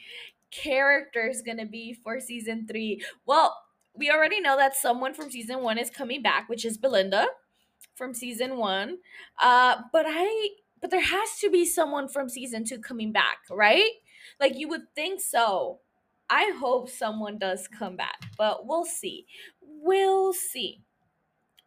[0.51, 3.03] character is gonna be for season three.
[3.25, 3.57] Well,
[3.95, 7.27] we already know that someone from season one is coming back, which is Belinda
[7.95, 8.99] from season one.
[9.41, 10.49] Uh, but I
[10.81, 13.91] but there has to be someone from season two coming back, right?
[14.39, 15.79] Like you would think so.
[16.29, 19.25] I hope someone does come back, but we'll see.
[19.61, 20.81] We'll see.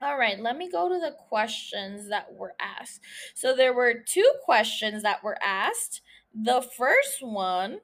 [0.00, 3.00] All right, let me go to the questions that were asked.
[3.34, 6.02] So there were two questions that were asked.
[6.32, 7.80] The first one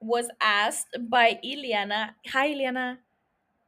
[0.00, 2.10] was asked by Iliana.
[2.28, 2.98] Hi, Iliana.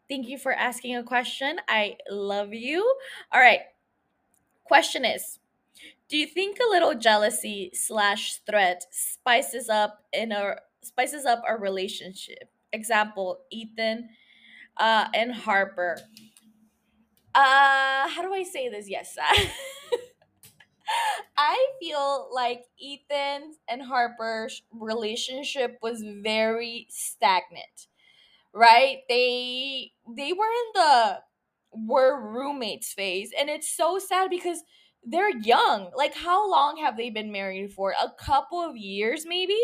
[0.08, 1.58] Thank you for asking a question.
[1.68, 2.80] I love you.
[3.32, 3.60] All right.
[4.64, 5.38] Question is
[6.08, 10.56] Do you think a little jealousy slash threat spices up in a
[10.86, 12.50] spices up our relationship.
[12.72, 14.08] Example, Ethan
[14.78, 15.98] uh, and Harper.
[17.34, 18.88] Uh, how do I say this?
[18.88, 19.16] Yes.
[21.36, 27.88] I feel like Ethan and Harper's relationship was very stagnant.
[28.54, 28.98] Right?
[29.08, 31.18] They they were in the
[31.86, 34.62] were roommates phase and it's so sad because
[35.04, 35.90] they're young.
[35.96, 37.92] Like, how long have they been married for?
[37.92, 39.60] A couple of years, maybe?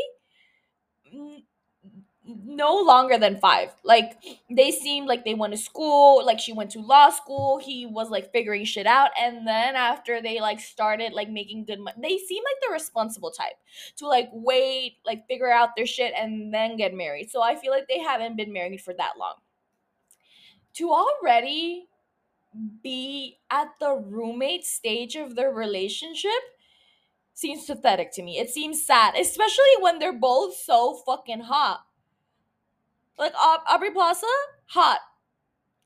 [2.24, 3.70] No longer than five.
[3.84, 4.12] Like
[4.50, 7.58] they seemed like they went to school, like she went to law school.
[7.58, 11.80] He was like figuring shit out, and then after they like started like making good
[11.80, 13.56] money, they seem like the responsible type
[13.96, 17.30] to like wait, like figure out their shit, and then get married.
[17.30, 19.34] So I feel like they haven't been married for that long.
[20.74, 21.88] To already
[22.82, 26.30] be at the roommate stage of their relationship
[27.35, 28.39] seems pathetic to me.
[28.39, 31.85] It seems sad, especially when they're both so fucking hot
[33.18, 34.26] like Aubrey Plaza,
[34.66, 35.01] hot.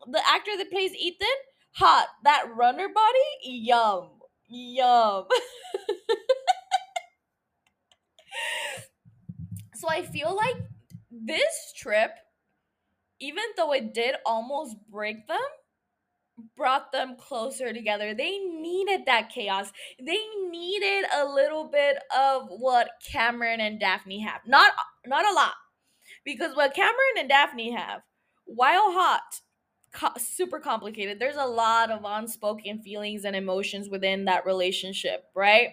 [0.07, 1.27] The actor that plays Ethan,
[1.73, 2.07] hot.
[2.25, 4.09] That runner body, yum,
[4.49, 5.27] yum.
[9.75, 10.57] so I feel like
[11.11, 12.13] this trip,
[13.21, 15.39] even though it did almost break them,
[16.57, 18.15] brought them closer together.
[18.15, 19.73] They needed that chaos.
[19.99, 20.19] They
[20.51, 24.43] needed a little bit of what Cameron and Daphne have.
[24.47, 24.73] Not
[25.07, 25.55] not a lot,
[26.25, 28.03] because what Cameron and Daphne have,
[28.45, 29.41] while hot,
[29.93, 35.71] co- super complicated, there's a lot of unspoken feelings and emotions within that relationship, right?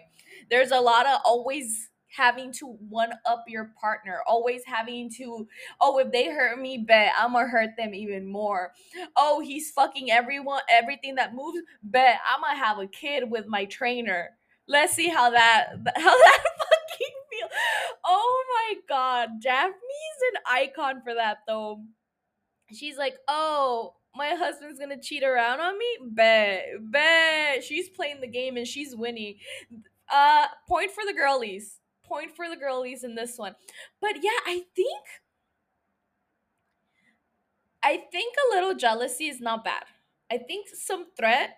[0.49, 5.47] There's a lot of always having to one up your partner, always having to,
[5.81, 8.71] oh, if they hurt me, bet I'm gonna hurt them even more.
[9.15, 13.65] Oh, he's fucking everyone, everything that moves, bet I'm gonna have a kid with my
[13.65, 14.29] trainer.
[14.67, 17.47] Let's see how that how that fucking feel.
[18.05, 19.73] Oh my god, Daphne's
[20.33, 21.81] an icon for that though.
[22.71, 25.97] She's like, oh, my husband's gonna cheat around on me?
[26.11, 27.63] Bet, bet.
[27.63, 29.37] She's playing the game and she's winning.
[30.13, 31.79] Uh, point for the girlies.
[32.03, 33.55] Point for the girlies in this one.
[34.01, 35.05] But yeah, I think
[37.83, 39.83] I think a little jealousy is not bad.
[40.31, 41.57] I think some threat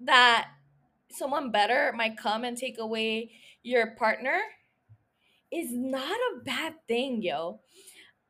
[0.00, 0.48] that
[1.10, 3.32] someone better might come and take away
[3.62, 4.40] your partner
[5.50, 7.60] is not a bad thing, yo.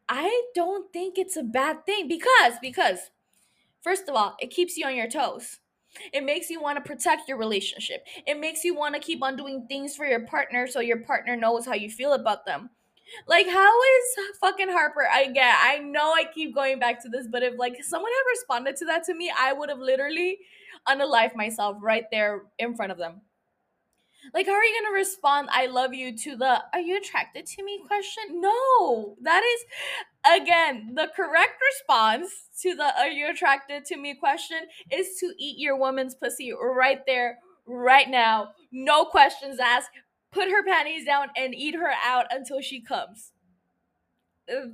[0.08, 3.10] I don't think it's a bad thing because because
[3.82, 5.60] first of all, it keeps you on your toes.
[6.12, 8.06] It makes you want to protect your relationship.
[8.26, 11.36] It makes you want to keep on doing things for your partner so your partner
[11.36, 12.70] knows how you feel about them.
[13.26, 15.06] Like, how is fucking Harper?
[15.10, 18.30] I get, I know I keep going back to this, but if like someone had
[18.30, 20.38] responded to that to me, I would have literally
[20.86, 23.22] unalived myself right there in front of them.
[24.34, 27.64] Like, how are you gonna respond, I love you to the are you attracted to
[27.64, 28.40] me question?
[28.40, 34.58] No, that is again the correct response to the are you attracted to me question
[34.90, 38.48] is to eat your woman's pussy right there, right now.
[38.72, 39.90] No questions asked.
[40.30, 43.32] Put her panties down and eat her out until she comes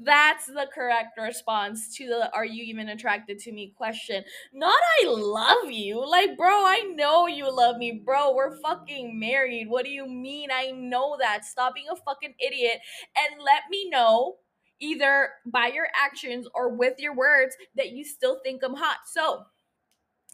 [0.05, 3.73] that's the correct response to the are you even attracted to me?
[3.77, 4.25] question.
[4.53, 6.05] Not i love you.
[6.09, 8.03] Like bro i know you love me.
[8.05, 9.69] Bro we're fucking married.
[9.69, 10.51] What do you mean?
[10.53, 11.45] I know that.
[11.45, 12.79] Stop being a fucking idiot.
[13.17, 14.37] And let me know
[14.81, 18.99] either by your actions or with your words that you still think i'm hot.
[19.07, 19.45] So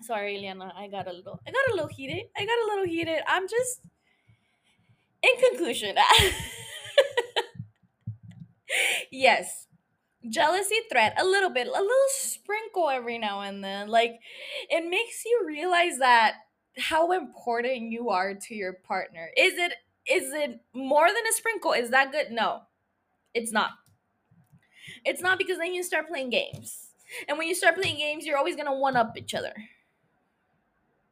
[0.02, 2.24] sorry Liana, i got a little i got a little heated.
[2.36, 3.20] I got a little heated.
[3.28, 3.80] I'm just
[5.22, 5.96] in conclusion
[9.10, 9.66] yes.
[10.28, 14.20] Jealousy threat a little bit a little sprinkle every now and then like
[14.68, 16.34] it makes you realize that
[16.78, 19.30] how important you are to your partner.
[19.36, 19.72] Is it
[20.06, 21.72] is it more than a sprinkle?
[21.72, 22.30] Is that good?
[22.30, 22.62] No.
[23.32, 23.70] It's not.
[25.04, 26.88] It's not because then you start playing games.
[27.26, 29.54] And when you start playing games you're always gonna one up each other.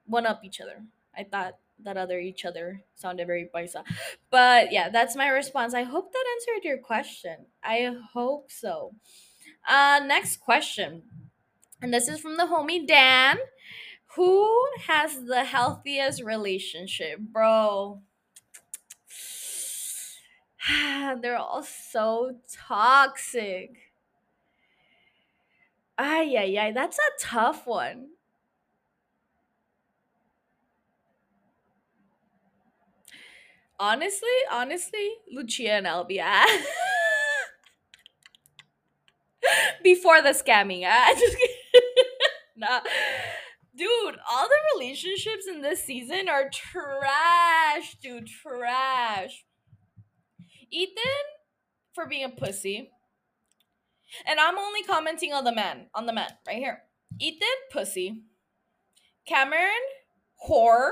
[0.05, 0.83] One up each other.
[1.17, 3.85] I thought that other each other sounded very paisa.
[4.31, 5.75] But yeah, that's my response.
[5.75, 7.47] I hope that answered your question.
[7.63, 8.93] I hope so.
[9.69, 11.03] Uh next question.
[11.81, 13.39] And this is from the homie Dan.
[14.17, 18.01] Who has the healthiest relationship, bro?
[21.21, 23.77] They're all so toxic.
[25.97, 26.73] Ay, ay, ay.
[26.73, 28.09] That's a tough one.
[33.81, 36.21] Honestly, honestly, Lucia and Albie.
[39.85, 41.37] Before the scamming, ah, I just
[42.57, 42.81] nah.
[43.77, 49.45] Dude, all the relationships in this season are trash, dude, trash.
[50.73, 50.95] Ethan
[51.95, 52.91] for being a pussy.
[54.27, 56.81] And I'm only commenting on the man, on the man right here.
[57.21, 58.25] Ethan, pussy.
[59.29, 59.71] Cameron,
[60.49, 60.91] whore.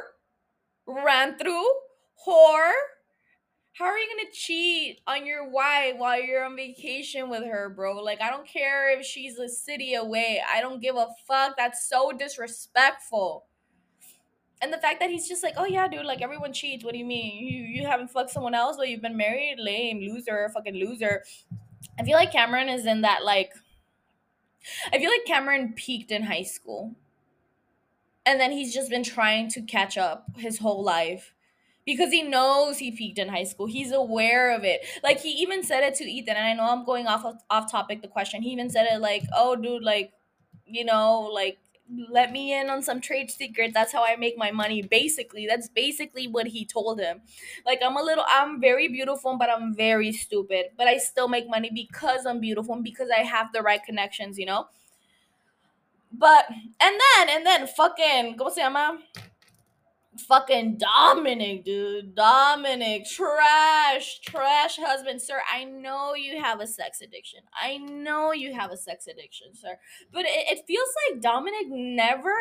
[0.87, 1.66] Ran through,
[2.26, 2.72] whore.
[3.72, 7.96] How are you gonna cheat on your wife while you're on vacation with her, bro?
[8.02, 10.42] Like, I don't care if she's a city away.
[10.50, 11.56] I don't give a fuck.
[11.56, 13.46] That's so disrespectful.
[14.62, 16.84] and the fact that he's just like, oh yeah, dude, like everyone cheats.
[16.84, 17.46] What do you mean?
[17.46, 19.56] You you haven't fucked someone else, but you've been married?
[19.58, 21.22] Lame, loser, fucking loser.
[21.98, 23.52] I feel like Cameron is in that like.
[24.92, 26.96] I feel like Cameron peaked in high school,
[28.24, 31.34] and then he's just been trying to catch up his whole life
[31.87, 33.66] because he knows he peaked in high school.
[33.66, 34.84] He's aware of it.
[35.03, 37.70] Like he even said it to Ethan, and I know I'm going off of, off
[37.70, 38.03] topic.
[38.03, 40.12] The question he even said it like, "Oh, dude, like,
[40.66, 41.59] you know, like."
[42.11, 43.72] Let me in on some trade secrets.
[43.72, 44.82] That's how I make my money.
[44.82, 47.20] Basically, that's basically what he told him.
[47.64, 50.70] Like, I'm a little, I'm very beautiful, but I'm very stupid.
[50.76, 54.37] But I still make money because I'm beautiful and because I have the right connections,
[54.37, 54.66] you know?
[56.11, 58.99] But, and then, and then, fucking, ¿cómo se llama?
[60.18, 62.14] Fucking Dominic, dude.
[62.14, 65.40] Dominic, trash, trash husband, sir.
[65.52, 67.40] I know you have a sex addiction.
[67.52, 69.78] I know you have a sex addiction, sir.
[70.12, 72.32] But it, it feels like Dominic never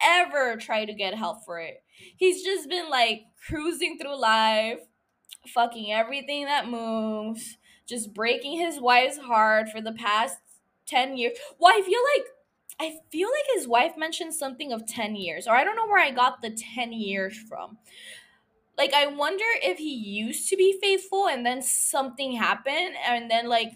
[0.00, 1.82] ever tried to get help for it.
[2.16, 4.80] He's just been like cruising through life,
[5.48, 7.56] fucking everything that moves,
[7.88, 10.38] just breaking his wife's heart for the past
[10.86, 11.36] 10 years.
[11.58, 12.26] Well, I feel like
[12.80, 16.02] I feel like his wife mentioned something of 10 years, or I don't know where
[16.02, 17.78] I got the 10 years from.
[18.76, 23.48] Like, I wonder if he used to be faithful and then something happened, and then,
[23.48, 23.72] like,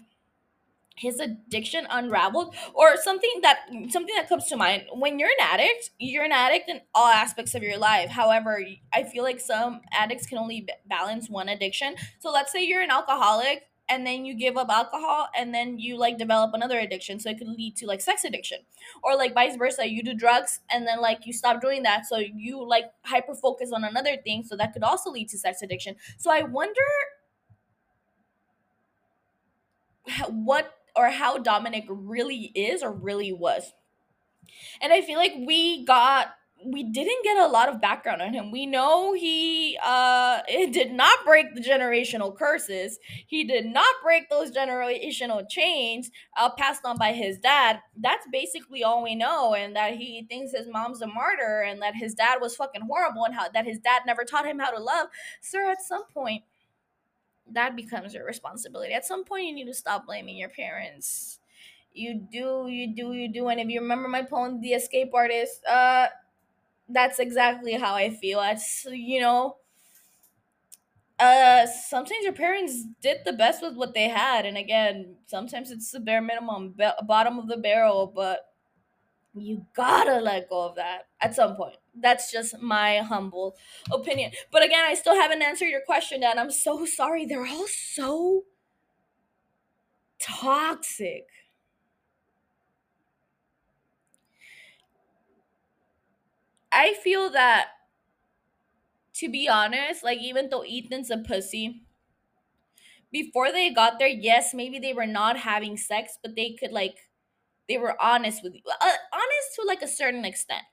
[0.95, 4.83] his addiction unraveled or something that something that comes to mind.
[4.93, 8.11] When you're an addict you're an addict in all aspects of your life.
[8.11, 11.95] However i feel like some addicts can only balance one addiction.
[12.19, 15.95] So let's say you're an alcoholic and then you give up alcohol and then you
[15.97, 18.57] like develop another addiction so it could lead to like sex addiction
[19.03, 22.17] or like vice versa you do drugs and then like you stop doing that so
[22.17, 25.95] you like hyper focus on another thing so that could also lead to sex addiction
[26.17, 26.81] so i wonder
[30.29, 33.73] what or how Dominic really is or really was.
[34.81, 36.35] And I feel like we got
[36.65, 38.51] we didn't get a lot of background on him.
[38.51, 42.99] We know he uh did not break the generational curses.
[43.27, 47.79] He did not break those generational chains uh, passed on by his dad.
[47.97, 51.95] That's basically all we know and that he thinks his mom's a martyr and that
[51.95, 54.81] his dad was fucking horrible and how that his dad never taught him how to
[54.81, 55.07] love.
[55.41, 56.43] Sir, at some point
[57.51, 58.93] that becomes your responsibility.
[58.93, 61.39] At some point, you need to stop blaming your parents.
[61.93, 63.49] You do, you do, you do.
[63.49, 66.07] And if you remember my poem, The Escape Artist, uh,
[66.89, 68.41] that's exactly how I feel.
[68.41, 69.57] It's, you know,
[71.19, 74.45] uh, sometimes your parents did the best with what they had.
[74.45, 78.41] And again, sometimes it's the bare minimum, be- bottom of the barrel, but
[79.35, 81.77] you gotta let go of that at some point.
[81.95, 83.55] That's just my humble
[83.91, 84.31] opinion.
[84.51, 87.25] But again, I still haven't answered your question, and I'm so sorry.
[87.25, 88.43] They're all so
[90.19, 91.25] toxic.
[96.73, 97.67] I feel that,
[99.15, 101.83] to be honest, like, even though Ethan's a pussy,
[103.11, 106.97] before they got there, yes, maybe they were not having sex, but they could, like,
[107.69, 108.61] they were honest with you.
[108.67, 110.63] Uh, honest to, like, a certain extent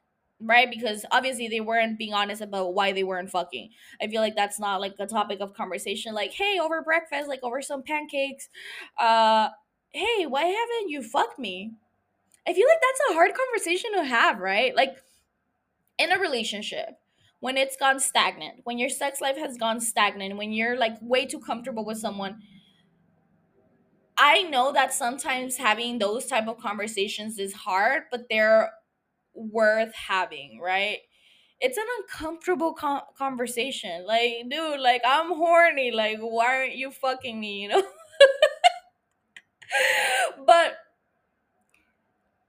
[0.44, 0.70] right?
[0.70, 3.70] Because obviously they weren't being honest about why they weren't fucking.
[4.03, 6.14] I feel like that's not like a topic of conversation.
[6.14, 8.48] Like, hey, over breakfast, like over some pancakes,
[8.98, 9.51] uh,
[9.92, 11.72] hey, why haven't you fucked me?
[12.46, 14.74] I feel like that's a hard conversation to have, right?
[14.74, 14.96] Like
[16.01, 16.88] in a relationship.
[17.40, 21.26] When it's gone stagnant, when your sex life has gone stagnant, when you're like way
[21.26, 22.42] too comfortable with someone,
[24.18, 28.72] I know that sometimes having those type of conversations is hard, but they're
[29.34, 30.98] worth having, right?
[31.61, 34.07] It's an uncomfortable con- conversation.
[34.07, 35.92] Like, dude, like I'm horny.
[35.92, 37.62] Like, why aren't you fucking me?
[37.62, 37.82] You know.
[40.46, 40.74] but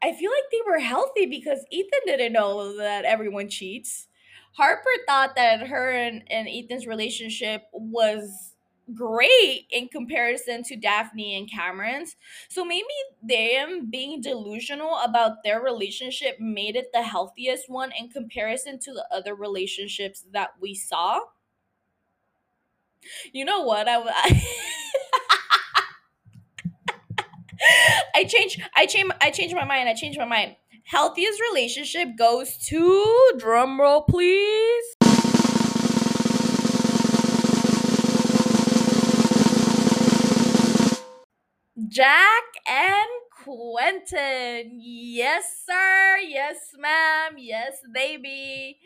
[0.03, 4.07] I feel like they were healthy because Ethan didn't know that everyone cheats.
[4.53, 8.55] Harper thought that her and, and Ethan's relationship was
[8.93, 12.15] great in comparison to Daphne and Cameron's.
[12.49, 12.87] So maybe
[13.21, 19.05] them being delusional about their relationship made it the healthiest one in comparison to the
[19.11, 21.19] other relationships that we saw.
[23.33, 23.87] You know what?
[23.89, 23.97] I
[28.15, 29.89] I changed I changed I changed my mind.
[29.89, 30.55] I changed my mind.
[30.85, 34.83] Healthiest relationship goes to drumroll please.
[41.87, 44.79] Jack and Quentin.
[44.79, 46.17] Yes, sir.
[46.27, 47.35] Yes, ma'am.
[47.37, 48.77] Yes, baby.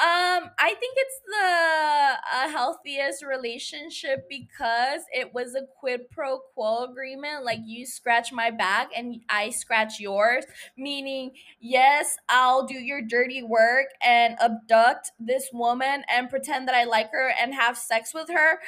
[0.00, 6.84] Um, I think it's the uh, healthiest relationship because it was a quid pro quo
[6.84, 7.44] agreement.
[7.44, 10.44] Like you scratch my back and I scratch yours,
[10.76, 16.84] meaning yes, I'll do your dirty work and abduct this woman and pretend that I
[16.84, 18.58] like her and have sex with her,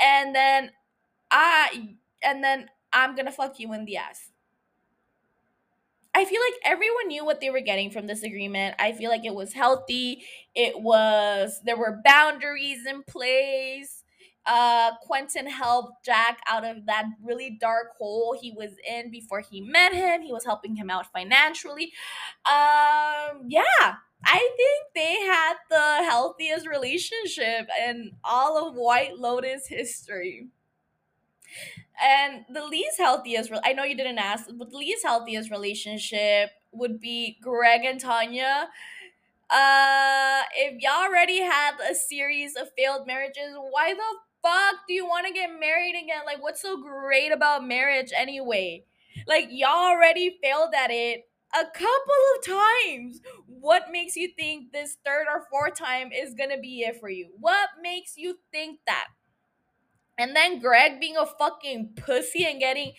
[0.00, 0.70] and then
[1.30, 4.31] I and then I'm gonna fuck you in the ass.
[6.22, 8.76] I feel like everyone knew what they were getting from this agreement.
[8.78, 10.24] I feel like it was healthy.
[10.54, 14.04] It was there were boundaries in place.
[14.46, 19.60] Uh Quentin helped Jack out of that really dark hole he was in before he
[19.60, 20.22] met him.
[20.22, 21.92] He was helping him out financially.
[22.46, 30.48] Um yeah, I think they had the healthiest relationship in all of White Lotus history.
[32.02, 37.00] And the least healthiest, I know you didn't ask, but the least healthiest relationship would
[37.00, 38.68] be Greg and Tanya.
[39.50, 45.06] Uh, if y'all already had a series of failed marriages, why the fuck do you
[45.06, 46.22] want to get married again?
[46.26, 48.84] Like, what's so great about marriage anyway?
[49.26, 53.20] Like, y'all already failed at it a couple of times.
[53.46, 57.28] What makes you think this third or fourth time is gonna be it for you?
[57.38, 59.08] What makes you think that?
[60.18, 62.92] And then Greg being a fucking pussy and getting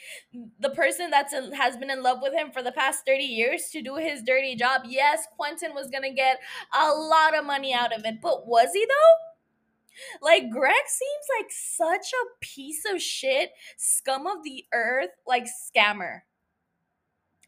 [0.60, 3.70] the person that's in, has been in love with him for the past 30 years
[3.72, 4.82] to do his dirty job.
[4.86, 6.40] Yes, Quentin was going to get
[6.74, 10.26] a lot of money out of it, but was he though?
[10.26, 16.22] Like Greg seems like such a piece of shit, scum of the earth, like scammer.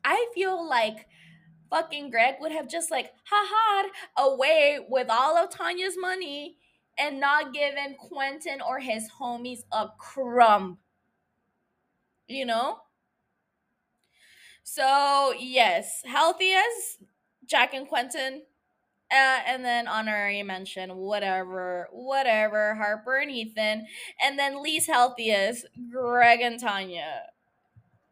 [0.03, 1.07] I feel like
[1.71, 6.57] fucking Greg would have just like ha ha away with all of Tanya's money
[6.97, 10.77] and not giving Quentin or his homies a crumb.
[12.27, 12.79] You know?
[14.63, 16.97] So, yes, healthy as
[17.45, 18.43] Jack and Quentin.
[19.11, 23.85] Uh, and then honorary mention, whatever, whatever, Harper and Ethan.
[24.19, 27.25] And then least healthiest, Greg and Tanya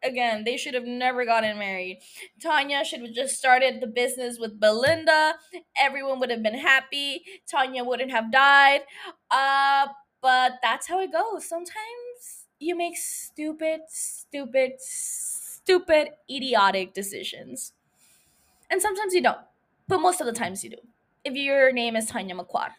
[0.04, 2.00] again, they should have never gotten married.
[2.42, 5.34] Tanya should have just started the business with Belinda.
[5.78, 7.24] Everyone would have been happy.
[7.50, 8.82] Tanya wouldn't have died.
[9.30, 9.88] Uh,
[10.20, 11.48] but that's how it goes.
[11.48, 17.72] Sometimes you make stupid, stupid, stupid, idiotic decisions.
[18.70, 19.38] And sometimes you don't.
[19.88, 20.76] But most of the times you do.
[21.24, 22.70] If your name is Tanya McQuoid.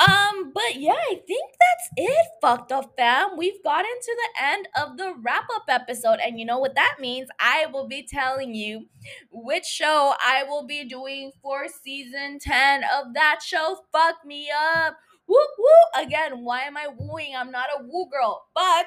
[0.00, 3.36] Um, but yeah, I think that's it, fucked up fam.
[3.36, 6.98] We've gotten to the end of the wrap up episode, and you know what that
[7.00, 7.28] means?
[7.40, 8.86] I will be telling you
[9.32, 13.78] which show I will be doing for season 10 of that show.
[13.90, 14.96] Fuck me up.
[15.26, 16.02] Woo woo.
[16.02, 17.34] Again, why am I wooing?
[17.36, 18.86] I'm not a woo girl, but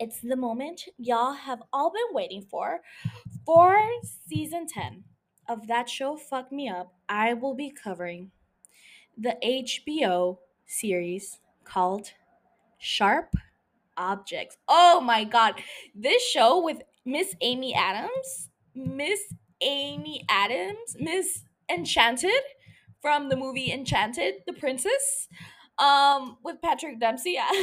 [0.00, 2.80] it's the moment y'all have all been waiting for.
[3.46, 3.78] For
[4.28, 5.04] season 10
[5.48, 8.32] of that show, Fuck Me Up, I will be covering
[9.18, 12.12] the HBO series called
[12.78, 13.34] Sharp
[13.96, 14.56] Objects.
[14.68, 15.54] Oh my god.
[15.94, 19.20] This show with Miss Amy Adams, Miss
[19.60, 22.42] Amy Adams, Miss Enchanted
[23.02, 25.28] from the movie Enchanted, the princess,
[25.78, 27.32] um, with Patrick Dempsey.
[27.32, 27.50] Yeah.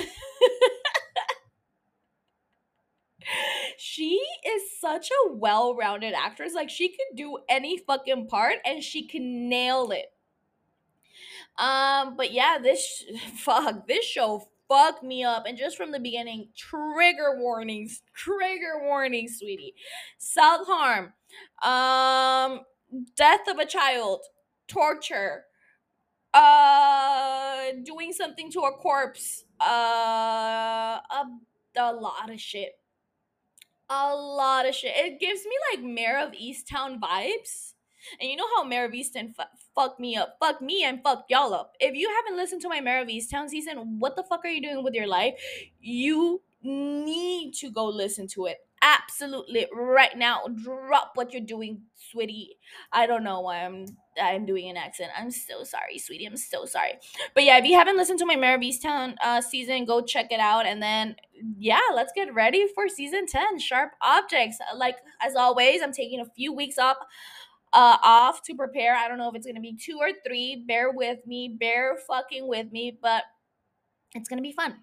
[3.77, 6.53] she is such a well-rounded actress.
[6.53, 10.07] Like she could do any fucking part and she can nail it.
[11.57, 13.03] Um, but yeah, this
[13.37, 19.37] fuck this show fucked me up, and just from the beginning, trigger warnings, trigger warnings,
[19.39, 19.75] sweetie,
[20.17, 21.13] self harm,
[21.63, 22.61] um,
[23.15, 24.21] death of a child,
[24.67, 25.45] torture,
[26.33, 31.25] uh, doing something to a corpse, uh, a,
[31.77, 32.73] a lot of shit.
[33.87, 34.93] A lot of shit.
[34.95, 37.74] It gives me like Mare of Easttown vibes
[38.19, 39.33] and you know how Mare of Easttown
[39.73, 41.73] fucked me up, fuck me and fuck y'all up.
[41.79, 44.61] If you haven't listened to my Mare of Easttown season, what the fuck are you
[44.61, 45.35] doing with your life?
[45.79, 48.57] You need to go listen to it.
[48.81, 52.57] Absolutely, right now, drop what you're doing, sweetie.
[52.91, 53.85] I don't know why I'm
[54.21, 55.11] I'm doing an accent.
[55.17, 56.25] I'm so sorry, sweetie.
[56.25, 56.93] I'm so sorry.
[57.33, 60.27] But yeah, if you haven't listened to my Mare of Easttown uh, season, go check
[60.29, 60.67] it out.
[60.67, 61.15] And then
[61.57, 63.57] yeah, let's get ready for season ten.
[63.59, 64.59] Sharp objects.
[64.75, 66.97] Like as always, I'm taking a few weeks off
[67.75, 68.95] uh, off to prepare.
[68.95, 70.63] I don't know if it's gonna be two or three.
[70.67, 73.23] Bear with me, bear fucking with me, but
[74.15, 74.77] it's gonna be fun.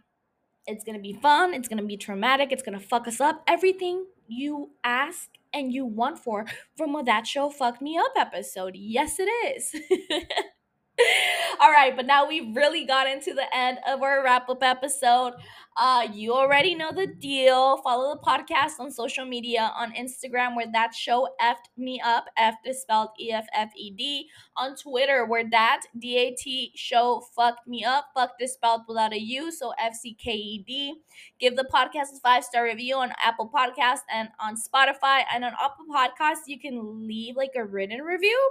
[0.67, 1.55] It's gonna be fun.
[1.55, 2.53] It's gonna be traumatic.
[2.53, 3.43] It's gonna fuck us up.
[3.49, 6.47] Everything you ask and you want for
[6.77, 8.75] from a that show fucked me up episode.
[8.77, 9.75] Yes, it is.
[11.61, 15.35] All right, but now we've really got into the end of our wrap up episode.
[15.77, 17.79] Uh, you already know the deal.
[17.79, 22.27] Follow the podcast on social media on Instagram where that show effed me up.
[22.37, 24.29] F is spelled E F F E D.
[24.57, 28.07] On Twitter where that D A T show fucked me up.
[28.15, 30.95] Fucked is spelled without a U, so F C K E D.
[31.41, 35.23] Give the podcast a five star review on Apple Podcast and on Spotify.
[35.33, 38.51] And on Apple Podcasts, you can leave like a written review.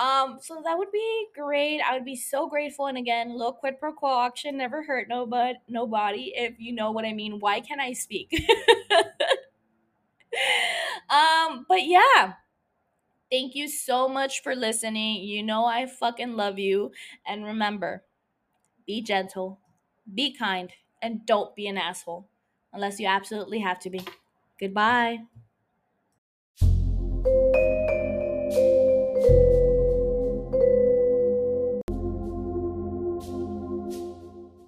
[0.00, 1.80] Um, so that would be great.
[1.80, 2.86] I would be so grateful.
[2.86, 5.56] And again, little quid pro quo auction never hurt nobody.
[5.68, 7.38] Nobody, if you know what I mean.
[7.38, 8.32] Why can't I speak?
[11.10, 12.34] um, but yeah.
[13.30, 15.22] Thank you so much for listening.
[15.24, 16.92] You know I fucking love you.
[17.26, 18.04] And remember,
[18.86, 19.60] be gentle,
[20.14, 20.72] be kind,
[21.02, 22.28] and don't be an asshole
[22.72, 24.02] unless you absolutely have to be.
[24.60, 25.20] Goodbye.